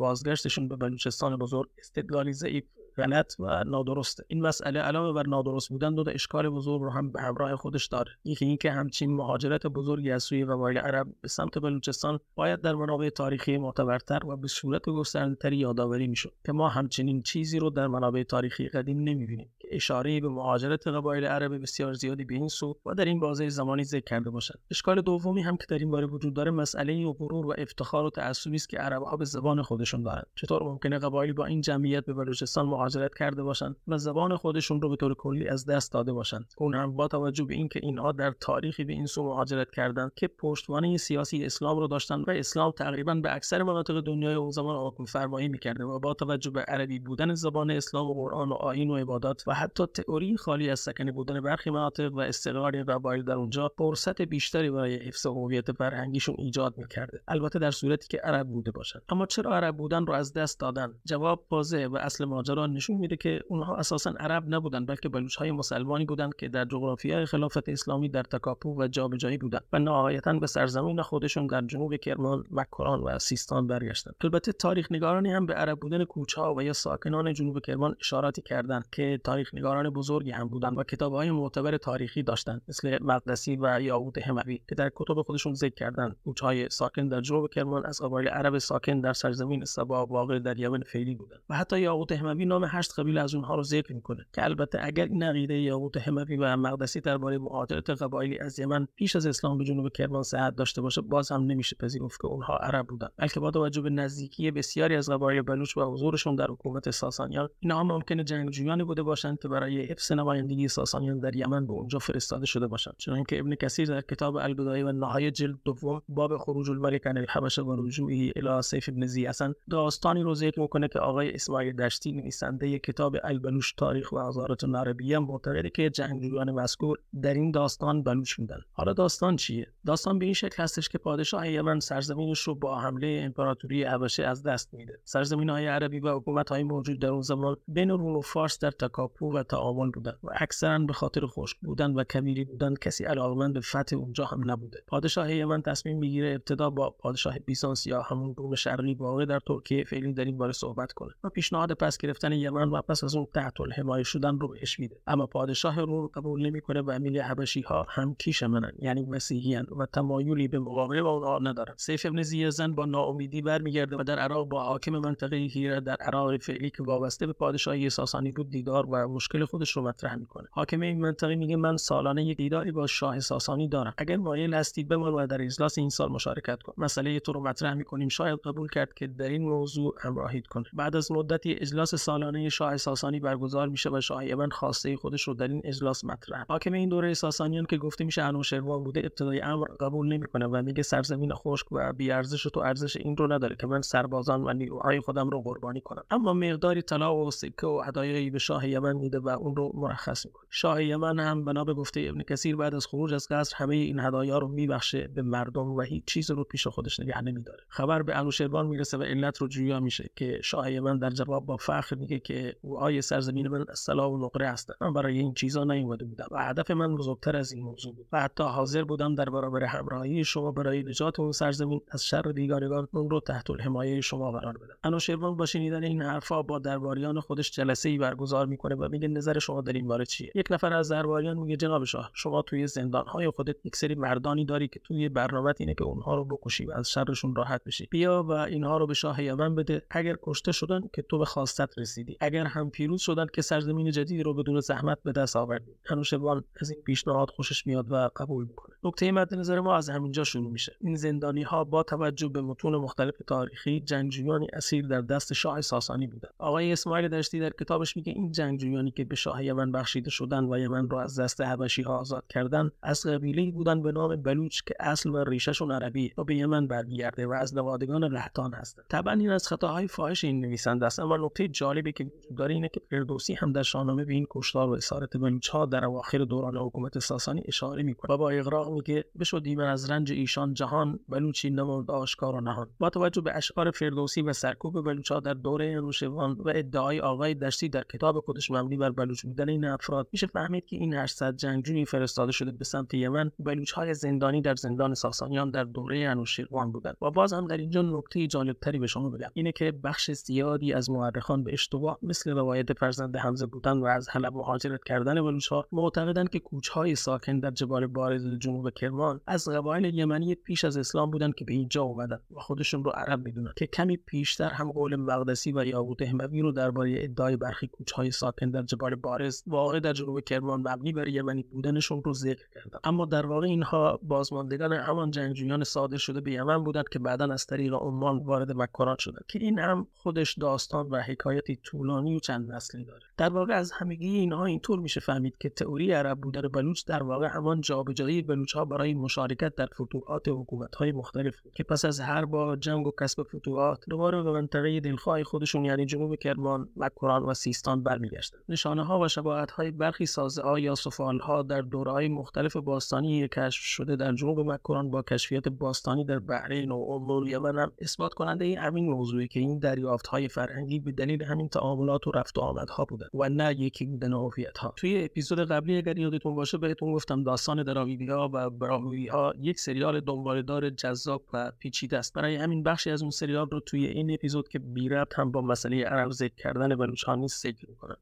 بازگشتشون 0.58 0.68
به 0.68 0.76
بلوچستان 0.76 1.38
بزرگ. 1.38 1.70
استدلالی 1.78 2.34
ضعیف 2.34 2.64
غلط 2.98 3.34
و 3.40 3.64
نادرسته. 3.64 4.24
این 4.28 4.42
مسئله 4.42 4.80
علاوه 4.80 5.14
بر 5.14 5.28
نادرست 5.28 5.70
بودن 5.70 5.96
دو 5.96 6.04
اشکال 6.08 6.50
بزرگ 6.50 6.82
رو 6.82 6.90
هم 6.90 7.12
به 7.12 7.22
همراه 7.22 7.56
خودش 7.56 7.88
داره. 7.88 8.12
یکی 8.26 8.46
اینکه 8.46 8.72
همچین 8.72 9.16
مهاجرت 9.16 9.68
بزرگی 9.68 10.12
از 10.12 10.24
سوی 10.24 10.46
قبایل 10.46 10.78
عرب 10.78 11.08
به 11.22 11.28
سمت 11.28 11.60
بلوچستان 11.60 12.20
باید 12.36 12.62
در 12.62 12.76
منابع 12.76 13.10
تاریخی 13.10 13.58
معتبرتر 13.58 14.26
و 14.26 14.38
به 14.38 14.48
صورت 14.48 14.90
گستردهتری 14.90 15.58
یادآوری 15.58 16.08
می‌شد 16.08 16.34
که 16.46 16.52
ما 16.52 16.70
همچنین 16.70 17.22
چیزی 17.22 17.60
رو 17.60 17.70
در 17.70 17.88
منابع 17.88 18.24
تاریخی 18.24 18.68
قدیم 18.68 19.00
نمی‌بینیم 19.00 19.50
که 19.60 19.68
اشاره 19.72 20.20
به 20.22 20.30
مهاجرت 20.30 20.88
قبایل 20.88 21.26
عرب 21.26 21.62
بسیار 21.62 21.94
زیادی 21.94 22.26
به 22.26 22.36
این 22.36 22.48
سو 22.48 22.76
و 22.86 22.94
در 22.94 23.06
این 23.06 23.20
بازه 23.20 23.50
زمانی 23.50 23.84
ذکر 23.84 24.06
کرده 24.06 24.30
باشند 24.30 24.60
اشکال 24.72 25.02
دومی 25.02 25.42
هم 25.42 25.58
که 25.58 25.66
در 25.70 25.78
این 25.78 25.92
باره 25.92 26.08
وجود 26.08 26.34
داره 26.34 26.52
مسئله 26.52 27.06
و 27.06 27.14
غرور 27.14 27.46
و 27.46 27.54
افتخار 27.58 28.06
و 28.06 28.10
تعصبی 28.10 28.56
است 28.56 28.70
که 28.70 28.78
عربها 28.78 29.18
به 29.18 29.26
زبان 29.26 29.62
خودشون 29.62 30.04
دارند. 30.04 30.28
چطور 30.36 30.64
ممکنه 30.64 31.00
قبایل 31.00 31.34
با 31.34 31.46
این 31.46 31.62
جمعیت 31.62 32.06
به 32.06 32.14
بلوچستان 32.14 32.70
مهاجرت 32.88 33.16
کرده 33.16 33.44
باشند 33.44 33.76
و 33.88 33.98
زبان 33.98 34.36
خودشون 34.36 34.82
رو 34.82 34.90
به 34.90 34.96
طور 34.96 35.14
کلی 35.14 35.48
از 35.48 35.66
دست 35.66 35.94
داده 35.94 36.14
باشند. 36.14 36.54
اون 36.58 36.76
هم 36.76 36.96
با 36.96 37.08
توجه 37.08 37.44
به 37.44 37.54
اینکه 37.54 37.80
اینها 37.84 38.12
در 38.12 38.32
تاریخی 38.32 38.84
به 38.84 38.94
این 38.94 39.06
سو 39.06 39.24
مهاجرت 39.24 39.72
کردند 39.72 40.12
که 40.16 40.28
پشتوانه 40.28 40.98
سیاسی 40.98 41.46
اسلام 41.46 41.80
رو 41.80 41.88
داشتند 41.88 42.28
و 42.28 42.32
اسلام 42.32 42.72
تقریبا 42.72 43.16
به 43.16 43.36
اکثر 43.36 43.64
مناطق 43.64 44.02
دنیای 44.02 44.34
اون 44.34 44.52
زمان 44.52 44.88
حکم 44.88 45.06
فرمایی 45.06 45.48
می‌کرده 45.48 45.84
و 45.84 46.00
با 46.00 46.14
توجه 46.14 46.52
به 46.52 46.62
عربی 46.62 47.00
بودن 47.00 47.34
زبان 47.34 47.72
اسلام 47.72 48.10
و 48.10 48.14
قرآن 48.14 48.50
و 48.50 48.54
آیین 48.54 48.90
و 48.90 48.96
عبادات 48.96 49.44
و 49.48 49.54
حتی 49.54 49.86
تئوری 49.86 50.38
خالی 50.38 50.70
از 50.70 50.80
سکنی 50.80 51.12
بودن 51.12 51.42
برخی 51.42 51.70
مناطق 51.70 52.14
و 52.14 52.20
استقرار 52.20 52.84
قبایل 52.84 53.24
در 53.24 53.34
اونجا 53.34 53.72
فرصت 53.78 54.22
بیشتری 54.22 54.72
برای 54.72 54.96
حفظ 54.96 55.26
هویت 55.26 55.72
فرهنگیشون 55.72 56.36
ایجاد 56.38 56.78
می‌کرده. 56.78 57.22
البته 57.28 57.60
در 57.60 57.72
صورتی 57.72 58.08
که 58.08 58.18
عرب 58.18 58.48
بوده 58.48 58.72
باشند 58.72 59.02
اما 59.10 59.26
چرا 59.26 59.56
عرب 59.56 59.78
بودن 59.78 60.06
رو 60.06 60.14
از 60.14 60.34
دست 60.34 60.60
دادن؟ 60.60 60.94
جواب 61.06 61.46
واضحه 61.52 61.88
و 61.88 61.96
اصل 61.96 62.26
ماجرا 62.26 62.68
نشون 62.78 62.98
میده 62.98 63.16
که 63.16 63.42
اونها 63.48 63.76
اساسا 63.76 64.14
عرب 64.20 64.44
نبودن 64.48 64.86
بلکه 64.86 65.10
بلوچ 65.10 65.36
های 65.36 65.52
مسلمانی 65.52 66.06
بودند 66.06 66.36
که 66.36 66.48
در 66.48 66.66
جغرافیای 66.66 67.26
خلافت 67.26 67.70
اسلامی 67.70 68.10
در 68.10 68.24
تکاپو 68.24 68.82
و 68.82 68.88
جابجایی 68.88 69.38
بودند 69.38 69.64
و 69.74 69.80
نهایتا 69.80 70.34
به 70.34 70.48
سرزمین 70.48 71.02
خودشون 71.02 71.48
در 71.48 71.62
جنوب 71.62 71.96
کرمان 71.96 72.44
مکران 72.52 73.00
و 73.00 73.20
سیستان 73.20 73.68
برگشتند. 73.68 74.16
البته 74.22 74.52
تاریخ 74.52 74.92
نگارانی 74.92 75.32
هم 75.32 75.46
به 75.46 75.54
عرب 75.54 75.80
بودن 75.80 76.06
کوچه 76.06 76.42
و 76.42 76.62
یا 76.62 76.74
ساکنان 76.74 77.34
جنوب 77.34 77.60
کرمان 77.60 77.96
اشاراتی 78.00 78.42
کردند 78.42 78.90
که 78.92 79.20
تاریخ 79.24 79.54
نگاران 79.54 79.90
بزرگی 79.90 80.32
هم 80.32 80.48
بودن 80.48 80.74
و 80.74 80.84
کتابهای 80.84 81.32
معتبر 81.32 81.78
تاریخی 81.78 82.24
داشتند 82.24 82.62
مثل 82.68 82.98
مقدسی 83.02 83.58
و 83.62 83.82
یاقوت 83.82 84.18
هموی 84.18 84.62
که 84.70 84.76
در 84.76 84.92
کتب 84.96 85.22
خودشون 85.22 85.54
ذکر 85.54 85.76
کردن 85.76 86.16
کوچهای 86.24 86.70
ساکن 86.70 87.08
در 87.08 87.22
جنوب 87.22 87.50
کرمان 87.50 87.86
از 87.86 88.02
قبایل 88.02 88.28
عرب 88.28 88.58
ساکن 88.58 89.02
در 89.02 89.14
سرزمین 89.14 89.66
سبا 89.66 90.06
واقع 90.06 90.40
در 90.40 90.60
یمن 90.60 90.82
فعلی 90.82 91.16
بودند 91.16 91.42
و 91.50 91.56
حتی 91.56 91.80
یاقوت 91.80 92.12
هموی 92.12 92.46
نام 92.46 92.66
هشت 92.68 93.00
قبیله 93.00 93.22
از 93.22 93.36
اونها 93.36 93.56
رو 93.56 93.64
ذکر 93.64 93.94
می‌کنه. 93.94 94.26
که 94.34 94.44
البته 94.44 94.80
اگر 94.82 95.06
این 95.06 95.24
عقیده 95.24 95.54
یاقوت 95.54 95.98
هموی 95.98 96.38
و 96.38 96.58
مقدسی 96.58 97.02
درباره 97.02 97.38
مهاجرت 97.38 97.90
قبایلی 97.90 98.40
از 98.40 98.60
یمن 98.60 98.88
پیش 98.96 99.16
از 99.16 99.26
اسلام 99.26 99.58
به 99.58 99.64
جنوب 99.64 99.90
کرمان 99.90 100.24
صحت 100.24 100.56
داشته 100.56 100.82
باشه 100.82 101.02
باز 101.02 101.32
هم 101.32 101.44
نمیشه 101.44 101.76
پذیرفت 101.80 102.22
که 102.22 102.28
اونها 102.28 102.58
عرب 102.58 102.88
بودند 102.88 103.12
بلکه 103.18 103.40
با 103.40 103.52
توجه 103.52 103.82
به 103.82 103.90
نزدیکی 103.90 104.52
بسیاری 104.52 104.96
از 104.96 105.10
قبایل 105.10 105.42
بلوچ 105.42 105.78
و 105.78 105.82
حضورشون 105.82 106.36
در 106.36 106.48
حکومت 106.48 106.90
ساسانیان 106.90 107.50
اینها 107.60 107.84
ممکنه 107.84 108.24
جنگجویانی 108.24 108.84
بوده 108.84 109.04
باشند 109.04 109.40
که 109.40 109.48
برای 109.48 109.86
حفظ 109.86 110.12
نمایندگی 110.12 110.68
ساسانیان 110.68 111.20
در 111.20 111.36
یمن 111.36 111.68
به 111.68 111.74
اونجا 111.74 112.00
فرستاده 112.00 112.46
شده 112.46 112.68
باشند. 112.68 112.96
چنانکه 112.98 113.40
ابن 113.40 113.56
کثیر 113.56 113.88
در 113.88 114.02
کتاب 114.02 114.36
البدایه 114.36 114.86
و 114.86 114.92
نهایه 114.92 115.32
جلد 115.32 115.56
دوم 115.66 116.02
باب 116.10 116.38
خروج 116.38 116.70
الملک 116.70 117.08
عن 117.08 117.18
الحبشه 117.18 117.62
و 117.62 117.88
رجوعه 117.88 118.32
الی 118.36 118.62
سیف 118.62 118.90
ابن 118.90 119.28
اصلا 119.28 119.54
داستانی 119.70 120.22
رو 120.22 120.36
ذکر 120.36 120.60
می‌کنه 120.62 120.88
که 120.88 121.00
آقای 121.00 121.34
اسماعیل 121.34 121.76
دشتی 121.76 122.12
نویسنده 122.58 122.80
کتاب 122.80 123.16
البلوش 123.24 123.74
تاریخ 123.74 124.12
و 124.12 124.20
حضارت 124.20 124.64
ناربیه 124.64 125.20
معتقده 125.20 125.70
که 125.70 125.90
جنگجویان 125.90 126.52
مذکور 126.52 126.98
در 127.22 127.34
این 127.34 127.52
داستان 127.52 128.04
بلوچ 128.04 128.36
بودن 128.36 128.60
حالا 128.72 128.94
داستان 128.94 129.36
چیه؟ 129.36 129.68
داستان 129.86 130.20
به 130.20 130.26
این 130.26 130.34
شکل 130.34 130.64
هستش 130.64 130.90
که 130.90 130.98
پادشاه 130.98 131.50
یمن 131.50 131.80
سرزمینش 131.80 132.40
رو 132.40 132.56
با 132.56 132.80
حمله 132.80 133.22
امپراتوری 133.26 133.84
حبشه 133.84 134.24
از 134.24 134.44
دست 134.44 134.74
میده. 134.74 135.00
سرزمین 135.04 135.50
های 135.50 135.68
عربی 135.68 136.00
و 136.00 136.18
حکومت 136.18 136.50
های 136.50 136.64
موجود 136.64 137.00
در 137.00 137.10
اون 137.10 137.22
زمان 137.22 137.58
بین 137.68 137.90
روم 137.90 138.16
و 138.18 138.22
فارس 138.22 138.60
در 138.60 138.72
تکاپو 138.72 139.38
و 139.38 139.44
تعامل 139.44 139.90
بودن 139.90 140.14
و 140.24 140.30
اکثرا 140.36 140.80
به 140.80 140.94
خاطر 140.94 141.26
خشک 141.26 141.58
بودن 141.62 141.92
و 141.92 142.04
کبیری 142.04 142.46
بودن 142.46 142.74
کسی 142.76 143.04
علاقمند 143.04 143.54
به 143.54 143.62
فتح 143.62 143.96
اونجا 143.96 144.26
هم 144.26 144.52
نبوده. 144.52 144.80
پادشاه 144.88 145.34
یمن 145.34 145.62
تصمیم 145.62 145.98
می‌گیره 145.98 146.34
ابتدا 146.34 146.70
با 146.70 146.90
پادشاه 146.90 147.40
بیزانس 147.40 147.88
یا 147.88 148.02
همون 148.02 148.36
روم 148.38 148.56
شرقی 148.56 148.94
واقع 148.94 149.26
در 149.26 149.40
ترکیه 149.40 149.84
فعلی 149.84 150.14
در 150.14 150.26
این 150.26 150.38
باره 150.38 150.52
صحبت 150.52 150.92
کنه 150.92 151.14
و 151.24 151.30
پیشنهاد 151.30 151.74
پس 151.74 151.98
گرفتن 151.98 152.32
یمن 152.38 152.70
و 152.70 152.82
پس 152.82 153.04
از 153.04 153.16
اون 153.16 153.28
تحت 153.34 153.62
الحمایه 153.62 154.04
شدن 154.04 154.40
رو 154.40 154.48
بهش 154.48 154.80
میده. 154.80 154.96
اما 155.08 155.26
پادشاه 155.26 155.82
روم 155.82 156.08
قبول 156.08 156.46
نمی‌کنه 156.46 156.82
و 156.82 156.90
امیل 156.90 157.20
حبشی 157.20 157.62
ها 157.62 157.86
هم 157.90 158.16
کیش 158.16 158.44
منن 158.44 158.72
یعنی 158.80 159.06
مسیحیان 159.06 159.66
و 159.80 159.86
تمایلی 159.86 160.48
به 160.48 160.60
مقابله 160.60 161.02
با 161.02 161.10
اونها 161.10 161.40
ندارن. 161.40 161.74
سیف 161.78 162.06
ابن 162.06 162.22
زیزن 162.22 162.76
با 162.76 162.86
ناامیدی 162.86 163.42
برمیگرده 163.42 163.98
و 164.00 164.04
در 164.04 164.20
عراق 164.20 164.48
با 164.48 164.64
حاکم 164.64 164.92
منطقه 164.92 165.36
هیره 165.36 165.80
در 165.80 165.96
عراق 165.96 166.38
فعلی 166.38 166.70
که 166.70 166.84
وابسته 166.84 167.28
به 167.28 167.34
پادشاهی 167.34 167.90
ساسانی 167.90 168.32
بود 168.32 168.50
دیدار 168.50 168.86
و 168.86 169.08
مشکل 169.08 169.46
خودش 169.46 169.72
رو 169.72 169.82
مطرح 169.82 170.16
می‌کنه. 170.16 170.48
حاکم 170.52 170.82
این 170.82 171.02
منطقه 171.02 171.36
میگه 171.36 171.56
من 171.56 171.78
سالانه 171.78 172.26
یک 172.26 172.38
دیداری 172.38 172.72
با 172.72 172.88
شاه 172.88 173.20
ساسانی 173.20 173.68
دارم. 173.68 173.94
اگر 173.98 174.18
مایل 174.18 174.54
هستید 174.54 174.88
بمان 174.88 175.14
و 175.14 175.28
در 175.28 175.42
اجلاس 175.42 175.78
این 175.78 175.90
سال 175.90 176.12
مشارکت 176.12 176.64
کن 176.64 176.74
مسئله 176.78 177.20
تو 177.20 177.34
رو 177.34 177.44
مطرح 177.44 177.74
می‌کنیم. 177.74 178.08
شاید 178.08 178.40
قبول 178.40 178.70
کرد 178.70 178.94
که 178.94 179.08
در 179.08 179.30
این 179.30 179.42
موضوع 179.42 179.96
همراهید 180.02 180.48
کنه. 180.48 180.66
بعد 180.74 180.96
از 180.96 181.12
مدتی 181.12 181.54
اجلاس 181.54 181.96
سالانه 181.96 182.27
شاه 182.50 182.78
ساسانی 182.78 183.20
برگزار 183.20 183.68
میشه 183.68 183.90
و 183.90 184.02
شاه 184.02 184.26
یمن 184.26 184.50
خواسته 184.50 184.98
خودش 184.98 185.22
رو 185.22 185.34
در 185.34 185.48
این 185.48 185.62
اجلاس 185.66 186.06
مطرح. 186.06 186.46
حاکم 186.50 186.74
این 186.74 186.90
دوره 186.90 187.14
ساسانیان 187.14 187.66
که 187.66 187.78
گفته 187.78 188.04
میشه 188.04 188.22
انوشروان 188.22 188.84
بوده 188.84 189.00
ابتدای 189.00 189.42
امر 189.42 189.68
قبول 189.80 190.08
نمی‌کنه 190.08 190.48
و 190.48 190.62
میگه 190.62 190.84
سرزمین 190.84 191.34
خشک 191.34 191.72
و 191.72 191.94
بی 191.94 192.12
ارزش 192.12 192.44
تو 192.44 192.60
ارزش 192.60 192.98
این 192.98 193.18
رو 193.18 193.34
نداره 193.34 193.56
که 193.56 193.68
من 193.68 193.82
سربازان 193.82 194.44
و 194.44 194.54
نیروهای 194.54 195.00
خودم 195.00 195.30
رو 195.30 195.42
قربانی 195.42 195.82
کنم. 195.82 196.04
اما 196.12 196.34
مقداری 196.34 196.82
طلا 196.82 197.16
و 197.16 197.32
سکه 197.32 197.68
و 197.68 197.82
هدایایی 197.82 198.30
به 198.30 198.40
شاه 198.40 198.70
یمن 198.70 198.96
میده 198.96 199.20
و 199.20 199.30
اون 199.30 199.56
رو 199.56 199.72
مرخص 199.76 200.26
می‌کنه. 200.26 200.46
شاه 200.50 200.84
یمن 200.84 201.20
هم 201.20 201.46
بنا 201.46 201.64
به 201.64 201.74
گفته 201.74 202.06
ابن 202.10 202.22
کثیر 202.24 202.56
بعد 202.56 202.76
از 202.76 202.86
خروج 202.86 203.14
از 203.14 203.28
قصر 203.32 203.56
همه 203.58 203.76
این 203.76 204.00
هدایا 204.00 204.38
رو 204.38 204.48
میبخشه 204.48 205.08
به 205.16 205.22
مردم 205.22 205.72
و 205.72 205.82
هیچ 205.82 206.04
چیز 206.06 206.32
رو 206.32 206.44
پیش 206.44 206.68
خودش 206.68 207.00
نگه 207.00 207.22
نمیداره. 207.22 207.64
خبر 207.70 208.02
به 208.02 208.18
انوشروان 208.18 208.68
می‌رسه 208.68 208.98
و 208.98 209.04
علت 209.04 209.38
رو 209.38 209.48
جویا 209.48 209.80
میشه 209.80 210.10
که 210.16 210.40
شاه 210.44 210.72
یمن 210.72 210.98
در 210.98 211.10
جواب 211.10 211.46
با 211.46 211.58
فخر 211.58 211.96
میگه 211.96 212.17
که 212.20 212.56
آی 212.78 213.02
سرزمین 213.02 213.48
من 213.48 213.66
اصلا 213.70 214.12
و 214.12 214.18
نقره 214.18 214.48
هستن 214.48 214.74
من 214.82 214.94
برای 214.94 215.18
این 215.20 215.34
چیزا 215.34 215.64
نیومده 215.64 216.06
بودم 216.06 216.28
و 216.32 216.46
هدف 216.46 216.72
من 216.72 216.96
بزرگتر 216.96 217.36
از 217.36 217.52
این 217.52 217.64
موضوع 217.64 217.96
بود. 217.96 218.08
و 218.12 218.22
حتی 218.22 218.44
حاضر 218.44 218.84
بودم 218.84 219.16
در 219.16 219.30
برابر 219.30 219.64
همراهی 219.64 220.24
شما 220.24 220.52
برای 220.52 220.84
نجات 220.84 221.20
اون 221.20 221.32
سرزمین 221.32 221.82
از 221.92 222.06
شر 222.06 222.22
بیگانگان 222.22 222.88
اون 222.94 223.10
رو 223.10 223.20
تحت 223.20 223.50
الحمایه 223.50 224.02
شما 224.02 224.32
قرار 224.32 224.58
بدم. 224.58 224.76
انوشروان 224.84 225.38
با 225.38 225.46
شنیدن 225.46 225.84
این 225.84 226.02
حرفا 226.02 226.42
با 226.42 226.60
درباریان 226.60 227.20
خودش 227.20 227.52
جلسه 227.52 227.90
ای 227.90 227.98
برگزار 227.98 228.46
می‌کنه 228.46 228.76
و 228.76 228.88
میگه 228.92 229.08
نظر 229.08 229.40
شما 229.40 229.62
در 229.62 229.74
این 229.74 229.88
باره 229.88 230.06
چیه؟ 230.06 230.32
یک 230.36 230.48
نفر 230.52 230.74
از 230.74 230.92
درباریان 230.92 231.38
میگه 231.38 231.58
جناب 231.58 231.84
شاه 231.84 232.12
شما 232.14 232.42
توی 232.42 232.68
زندان 232.68 233.08
های 233.08 233.30
خودت 233.30 233.66
یک 233.66 233.76
سری 233.76 233.96
مردانی 233.96 234.46
داری 234.46 234.68
که 234.68 234.80
توی 234.80 235.10
برنامه 235.10 235.54
اینه 235.58 235.74
که 235.74 235.84
اونها 235.84 236.16
رو 236.16 236.26
بکشی 236.26 236.66
و 236.66 236.72
از 236.72 236.92
شرشون 236.92 237.36
راحت 237.36 237.64
بشی. 237.64 237.88
بیا 237.92 238.24
و 238.24 238.32
اینها 238.32 238.78
رو 238.78 238.88
به 238.88 238.94
شاه 238.94 239.24
یمن 239.24 239.56
بده. 239.56 239.82
اگر 239.90 240.16
کشته 240.24 240.52
شدن 240.52 240.82
که 240.94 241.02
تو 241.02 241.20
به 241.20 241.26
خواستت 241.26 241.78
رسیدی 242.08 242.18
اگر 242.20 242.46
هم 242.46 242.70
پیروز 242.70 243.02
شدن 243.02 243.26
که 243.34 243.42
سرزمین 243.42 243.92
جدیدی 243.92 244.24
رو 244.24 244.34
بدون 244.34 244.60
زحمت 244.60 244.98
به 245.04 245.12
دست 245.12 245.36
آوردی 245.36 245.72
انوشروان 245.90 246.44
از 246.62 246.70
این 246.70 246.82
پیشنهاد 246.82 247.30
خوشش 247.30 247.68
میاد 247.68 247.92
و 247.92 248.10
قبول 248.16 248.46
می‌کنه. 248.46 248.76
نکته 248.84 249.12
مد 249.12 249.36
نظر 249.36 249.60
ما 249.60 249.76
از 249.76 249.90
همینجا 249.90 250.24
شروع 250.24 250.52
میشه. 250.52 250.76
این 250.82 250.96
زندانی 250.96 251.44
ها 251.44 251.64
با 251.64 251.84
توجه 251.84 252.28
به 252.28 252.42
متون 252.42 252.76
مختلف 252.76 253.16
تاریخی 253.28 253.80
جنگجویانی 253.80 254.48
اسیر 254.54 254.88
در 254.88 255.02
دست 255.02 255.34
شاه 255.34 255.62
ساسانی 255.62 256.08
بودند. 256.08 256.34
آقای 256.38 256.72
اسماعیل 256.72 257.08
دشتی 257.08 257.40
در 257.40 257.50
کتابش 257.50 257.98
میگه 257.98 258.14
این 258.14 258.32
جنگجویانی 258.32 258.92
که 258.92 259.06
به 259.06 259.16
شاه 259.16 259.46
یمن 259.46 259.72
بخشیده 259.72 260.10
شدن 260.10 260.44
و 260.44 260.58
یمن 260.58 260.90
را 260.90 261.02
از 261.02 261.20
دست 261.20 261.42
حبشی 261.42 261.82
ها 261.82 261.98
آزاد 261.98 262.24
کردن 262.30 262.72
از 262.82 263.06
قبیله 263.06 263.52
بودن 263.52 263.82
به 263.82 263.92
نام 263.92 264.16
بلوچ 264.16 264.62
که 264.66 264.74
اصل 264.80 265.10
و 265.10 265.24
ریشهشون 265.24 265.72
عربی 265.72 266.14
و 266.18 266.24
به 266.24 266.36
یمن 266.36 266.68
برمیگرده 266.68 267.28
و 267.28 267.32
از 267.32 267.56
نوادگان 267.56 268.04
لهتان 268.04 268.54
هستند. 268.54 268.86
طبعا 268.90 269.14
این 269.14 269.30
از 269.30 269.48
خطاهای 269.48 269.88
فاحش 269.88 270.24
این 270.24 270.42
نویسنده 270.42 270.86
است. 270.86 271.00
اما 271.00 271.18
نکته 271.18 271.48
جالبی 271.48 271.92
که 271.98 272.04
وجود 272.04 272.38
داره 272.38 272.54
اینه 272.54 272.70
که 272.70 272.82
فردوسی 272.90 273.34
هم 273.34 273.52
در 273.52 273.64
شاهنامه 273.64 274.06
به 274.06 274.14
این 274.14 274.28
کشتار 274.30 274.70
و 274.70 274.74
اسارت 274.74 275.18
بلوچ 275.18 275.50
ها 275.50 275.66
در 275.66 275.86
اواخر 275.86 276.18
دوران 276.18 276.58
حکومت 276.58 277.00
ساسانی 277.00 277.42
اشاره 277.46 277.84
می‌کنه 277.84 278.16
و 278.16 278.18
با 278.18 278.30
اغراق 278.30 278.72
میگه 278.72 279.06
بشد 279.20 279.48
من 279.48 279.64
از 279.64 279.90
رنج 279.90 280.12
ایشان 280.12 280.54
جهان 280.54 281.00
بلوچی 281.10 281.50
نمود 281.50 281.92
آشکار 281.92 282.36
و 282.36 282.42
نهان. 282.42 282.70
با 282.80 282.90
توجه 282.90 283.22
به 283.22 283.38
اشعار 283.38 283.72
فردوسی 283.72 284.22
و 284.22 284.34
سرکوب 284.34 284.86
بلوچ 284.86 285.12
ها 285.12 285.20
در 285.20 285.34
دوره 285.34 285.66
انوشیروان 285.66 286.32
و 286.32 286.50
ادعای 286.56 287.00
آقای 287.00 287.34
دشتی 287.34 287.70
در 287.70 287.84
کتاب 287.94 288.20
خودش 288.20 288.52
مبنی 288.52 288.78
بر 288.78 288.90
بلوچ 288.90 289.26
بودن 289.26 289.50
این 289.50 289.66
افراد 289.66 290.08
میشه 290.12 290.28
فهمید 290.28 290.66
که 290.66 290.76
این 290.76 290.94
800 290.94 291.36
جنگجوی 291.36 291.86
فرستاده 291.86 292.32
شده 292.32 292.52
به 292.52 292.66
سمت 292.66 292.94
یمن 292.94 293.32
بلوچ 293.40 293.72
های 293.72 293.94
زندانی 293.94 294.42
در 294.42 294.56
زندان 294.56 294.94
ساسانیان 294.94 295.52
در 295.52 295.64
دوره 295.64 296.00
انوشیروان 296.00 296.72
بودند. 296.72 296.98
و 297.02 297.12
باز 297.12 297.34
هم 297.34 297.48
در 297.48 297.58
اینجا 297.58 297.82
نکته 297.82 298.28
جالبتری 298.28 298.80
به 298.80 298.88
شما 298.88 299.10
بگم. 299.10 299.30
اینه 299.34 299.52
که 299.52 299.72
بخش 299.72 300.12
زیادی 300.12 300.74
از 300.74 300.90
مورخان 300.90 301.44
به 301.44 301.54
اشتباه 301.54 301.87
مثل 302.02 302.32
روایت 302.32 302.74
فرزند 302.74 303.18
حمزه 303.18 303.46
بودن 303.46 303.78
و 303.78 303.86
از 303.86 304.10
حلب 304.10 304.34
مهاجرت 304.34 304.84
کردن 304.84 305.22
بلوچ 305.22 305.48
ها 305.48 305.68
معتقدند 305.72 306.30
که 306.30 306.40
کوچهای 306.40 306.96
ساکن 306.96 307.40
در 307.40 307.52
جبال 307.52 307.88
بارز 307.88 308.28
جنوب 308.40 308.70
کرمان 308.70 309.22
از 309.28 309.50
قبایل 309.50 309.96
یمنی 309.96 310.36
پیش 310.36 310.66
از 310.66 310.78
اسلام 310.78 311.12
بودند 311.12 311.36
که 311.36 311.46
به 311.46 311.54
اینجا 311.54 311.82
اومدن 311.82 312.20
و 312.36 312.40
خودشون 312.40 312.84
رو 312.84 312.92
عرب 312.92 313.26
می‌دونن 313.26 313.52
که 313.56 313.68
کمی 313.68 313.98
پیشتر 313.98 314.50
هم 314.50 314.72
قول 314.72 314.96
مقدسی 314.96 315.52
و 315.52 315.66
یاقوت 315.66 316.02
هموی 316.02 316.42
رو 316.42 316.52
درباره 316.52 316.96
ادعای 317.04 317.38
برخی 317.38 317.68
کوچهای 317.68 318.12
ساکن 318.12 318.50
در 318.50 318.62
جبال 318.62 318.96
بارز 318.96 319.44
واقع 319.48 319.80
در 319.80 319.94
جنوب 319.94 320.20
کرمان 320.20 320.60
مبنی 320.60 320.94
بر 320.94 321.08
یمنی 321.08 321.44
بودنشون 321.44 322.04
رو 322.04 322.14
ذکر 322.14 322.46
کردن 322.54 322.80
اما 322.84 323.06
در 323.06 323.26
واقع 323.26 323.48
اینها 323.48 324.00
بازماندگان 324.04 324.74
همان 324.74 325.12
جنگجویان 325.12 325.64
صادر 325.64 325.98
شده 325.98 326.22
به 326.22 326.32
یمن 326.32 326.64
بودند 326.64 326.90
که 326.90 327.00
بعدا 327.00 327.34
از 327.34 327.46
طریق 327.46 327.74
عمان 327.74 328.18
وارد 328.18 328.52
مکران 328.52 328.96
شدند 329.00 329.26
که 329.28 329.40
این 329.40 329.60
هم 329.60 329.88
خودش 329.94 330.38
داستان 330.38 330.90
و 330.90 331.02
حکایتی 331.02 331.56
طولانی 331.78 332.16
و 332.16 332.20
چند 332.20 332.52
نسلی 332.52 332.84
داره. 332.84 333.02
در 333.18 333.30
واقع 333.30 333.54
از 333.54 333.72
همگی 333.72 334.08
اینها 334.08 334.46
اینطور 334.46 334.80
میشه 334.80 335.00
فهمید 335.00 335.38
که 335.40 335.50
تئوری 335.50 335.92
عرب 335.92 336.22
بودن 336.22 336.42
بلوچ 336.42 336.86
در 336.86 337.04
واقع 337.04 337.28
همان 337.28 337.62
جابجایی 337.62 338.22
بلوچ 338.22 338.54
ها 338.56 338.66
برای 338.66 338.94
مشارکت 338.94 339.56
در 339.56 339.68
فتوحات 339.82 340.28
حکومت 340.28 340.76
های 340.76 340.92
مختلف 340.92 341.36
که 341.56 341.64
پس 341.64 341.86
از 341.86 342.00
هر 342.00 342.26
با 342.26 342.56
جنگ 342.56 342.88
و 342.88 342.92
کسب 343.02 343.24
فتوحات 343.24 343.84
دوباره 343.90 344.24
به 344.24 344.32
منطقه 344.32 344.80
دلخواه 344.80 345.24
خودشون 345.24 345.66
یعنی 345.66 345.86
جنوب 345.86 346.16
کرمان 346.16 346.70
مکران 346.76 347.24
و 347.24 347.34
سیستان 347.34 347.84
برمیگشتند 347.84 348.42
نشانه 348.50 348.86
ها 348.86 349.00
و 349.00 349.08
شباهت 349.08 349.52
های 349.52 349.72
برخی 349.72 350.06
سازه 350.06 350.42
ها 350.42 350.60
یا 350.60 350.76
سفال 350.76 351.20
ها 351.20 351.42
در 351.42 351.62
دوره 351.62 351.92
های 351.92 352.08
مختلف 352.08 352.58
باستانی 352.58 353.28
کشف 353.28 353.64
شده 353.64 353.96
در 353.96 354.14
جنوب 354.14 354.40
مکران 354.40 354.92
با 354.92 355.02
کشفیات 355.02 355.48
باستانی 355.48 356.06
در 356.06 356.20
بحرین 356.20 356.72
و 356.72 356.84
عمان 356.84 357.28
یمن 357.28 357.72
اثبات 357.82 358.14
کننده 358.14 358.46
این 358.46 358.58
همین 358.58 358.90
موضوعی 358.90 359.28
که 359.28 359.40
این 359.40 359.60
دریافت 359.60 360.08
های 360.08 360.28
فرهنگی 360.28 360.80
به 360.80 360.92
دلیل 360.92 361.24
همین 361.24 361.48
تعاملات 361.68 362.08
و 362.08 362.12
رفت 362.12 362.38
و 362.38 362.42
آمدها 362.42 362.86
بودن 362.86 363.08
و 363.14 363.30
نه 363.30 363.60
یکی 363.60 363.86
بودن 363.86 364.14
هویت 364.14 364.58
ها 364.58 364.74
توی 364.78 365.04
اپیزود 365.04 365.40
قبلی 365.40 365.78
اگر 365.78 366.00
یادتون 366.00 366.36
باشه 366.36 366.58
بهتون 366.58 366.94
گفتم 366.94 367.24
داستان 367.24 367.64
دراویدی 367.64 368.08
ها 368.08 368.30
و 368.34 368.50
براهوی 368.50 369.08
ها 369.08 369.34
یک 369.40 369.60
سریال 369.60 370.00
دنبالهدار 370.00 370.70
جذاب 370.70 371.24
و 371.34 371.52
پیچیده 371.60 371.98
است. 371.98 372.14
برای 372.14 372.36
همین 372.36 372.64
بخشی 372.64 372.92
از 372.92 373.02
اون 373.02 373.12
سریال 373.12 373.50
رو 373.52 373.60
توی 373.60 373.86
این 373.86 374.14
اپیزود 374.14 374.48
که 374.48 374.60
بی 374.60 374.90
هم 375.16 375.32
با 375.32 375.42
مسئله 375.42 375.84
عرب 375.84 376.12
ذکر 376.12 376.36
کردن 376.36 376.72
ها 377.08 377.16
نیست 377.16 377.44
ذکر 377.44 377.70
می‌کنم. 377.70 377.98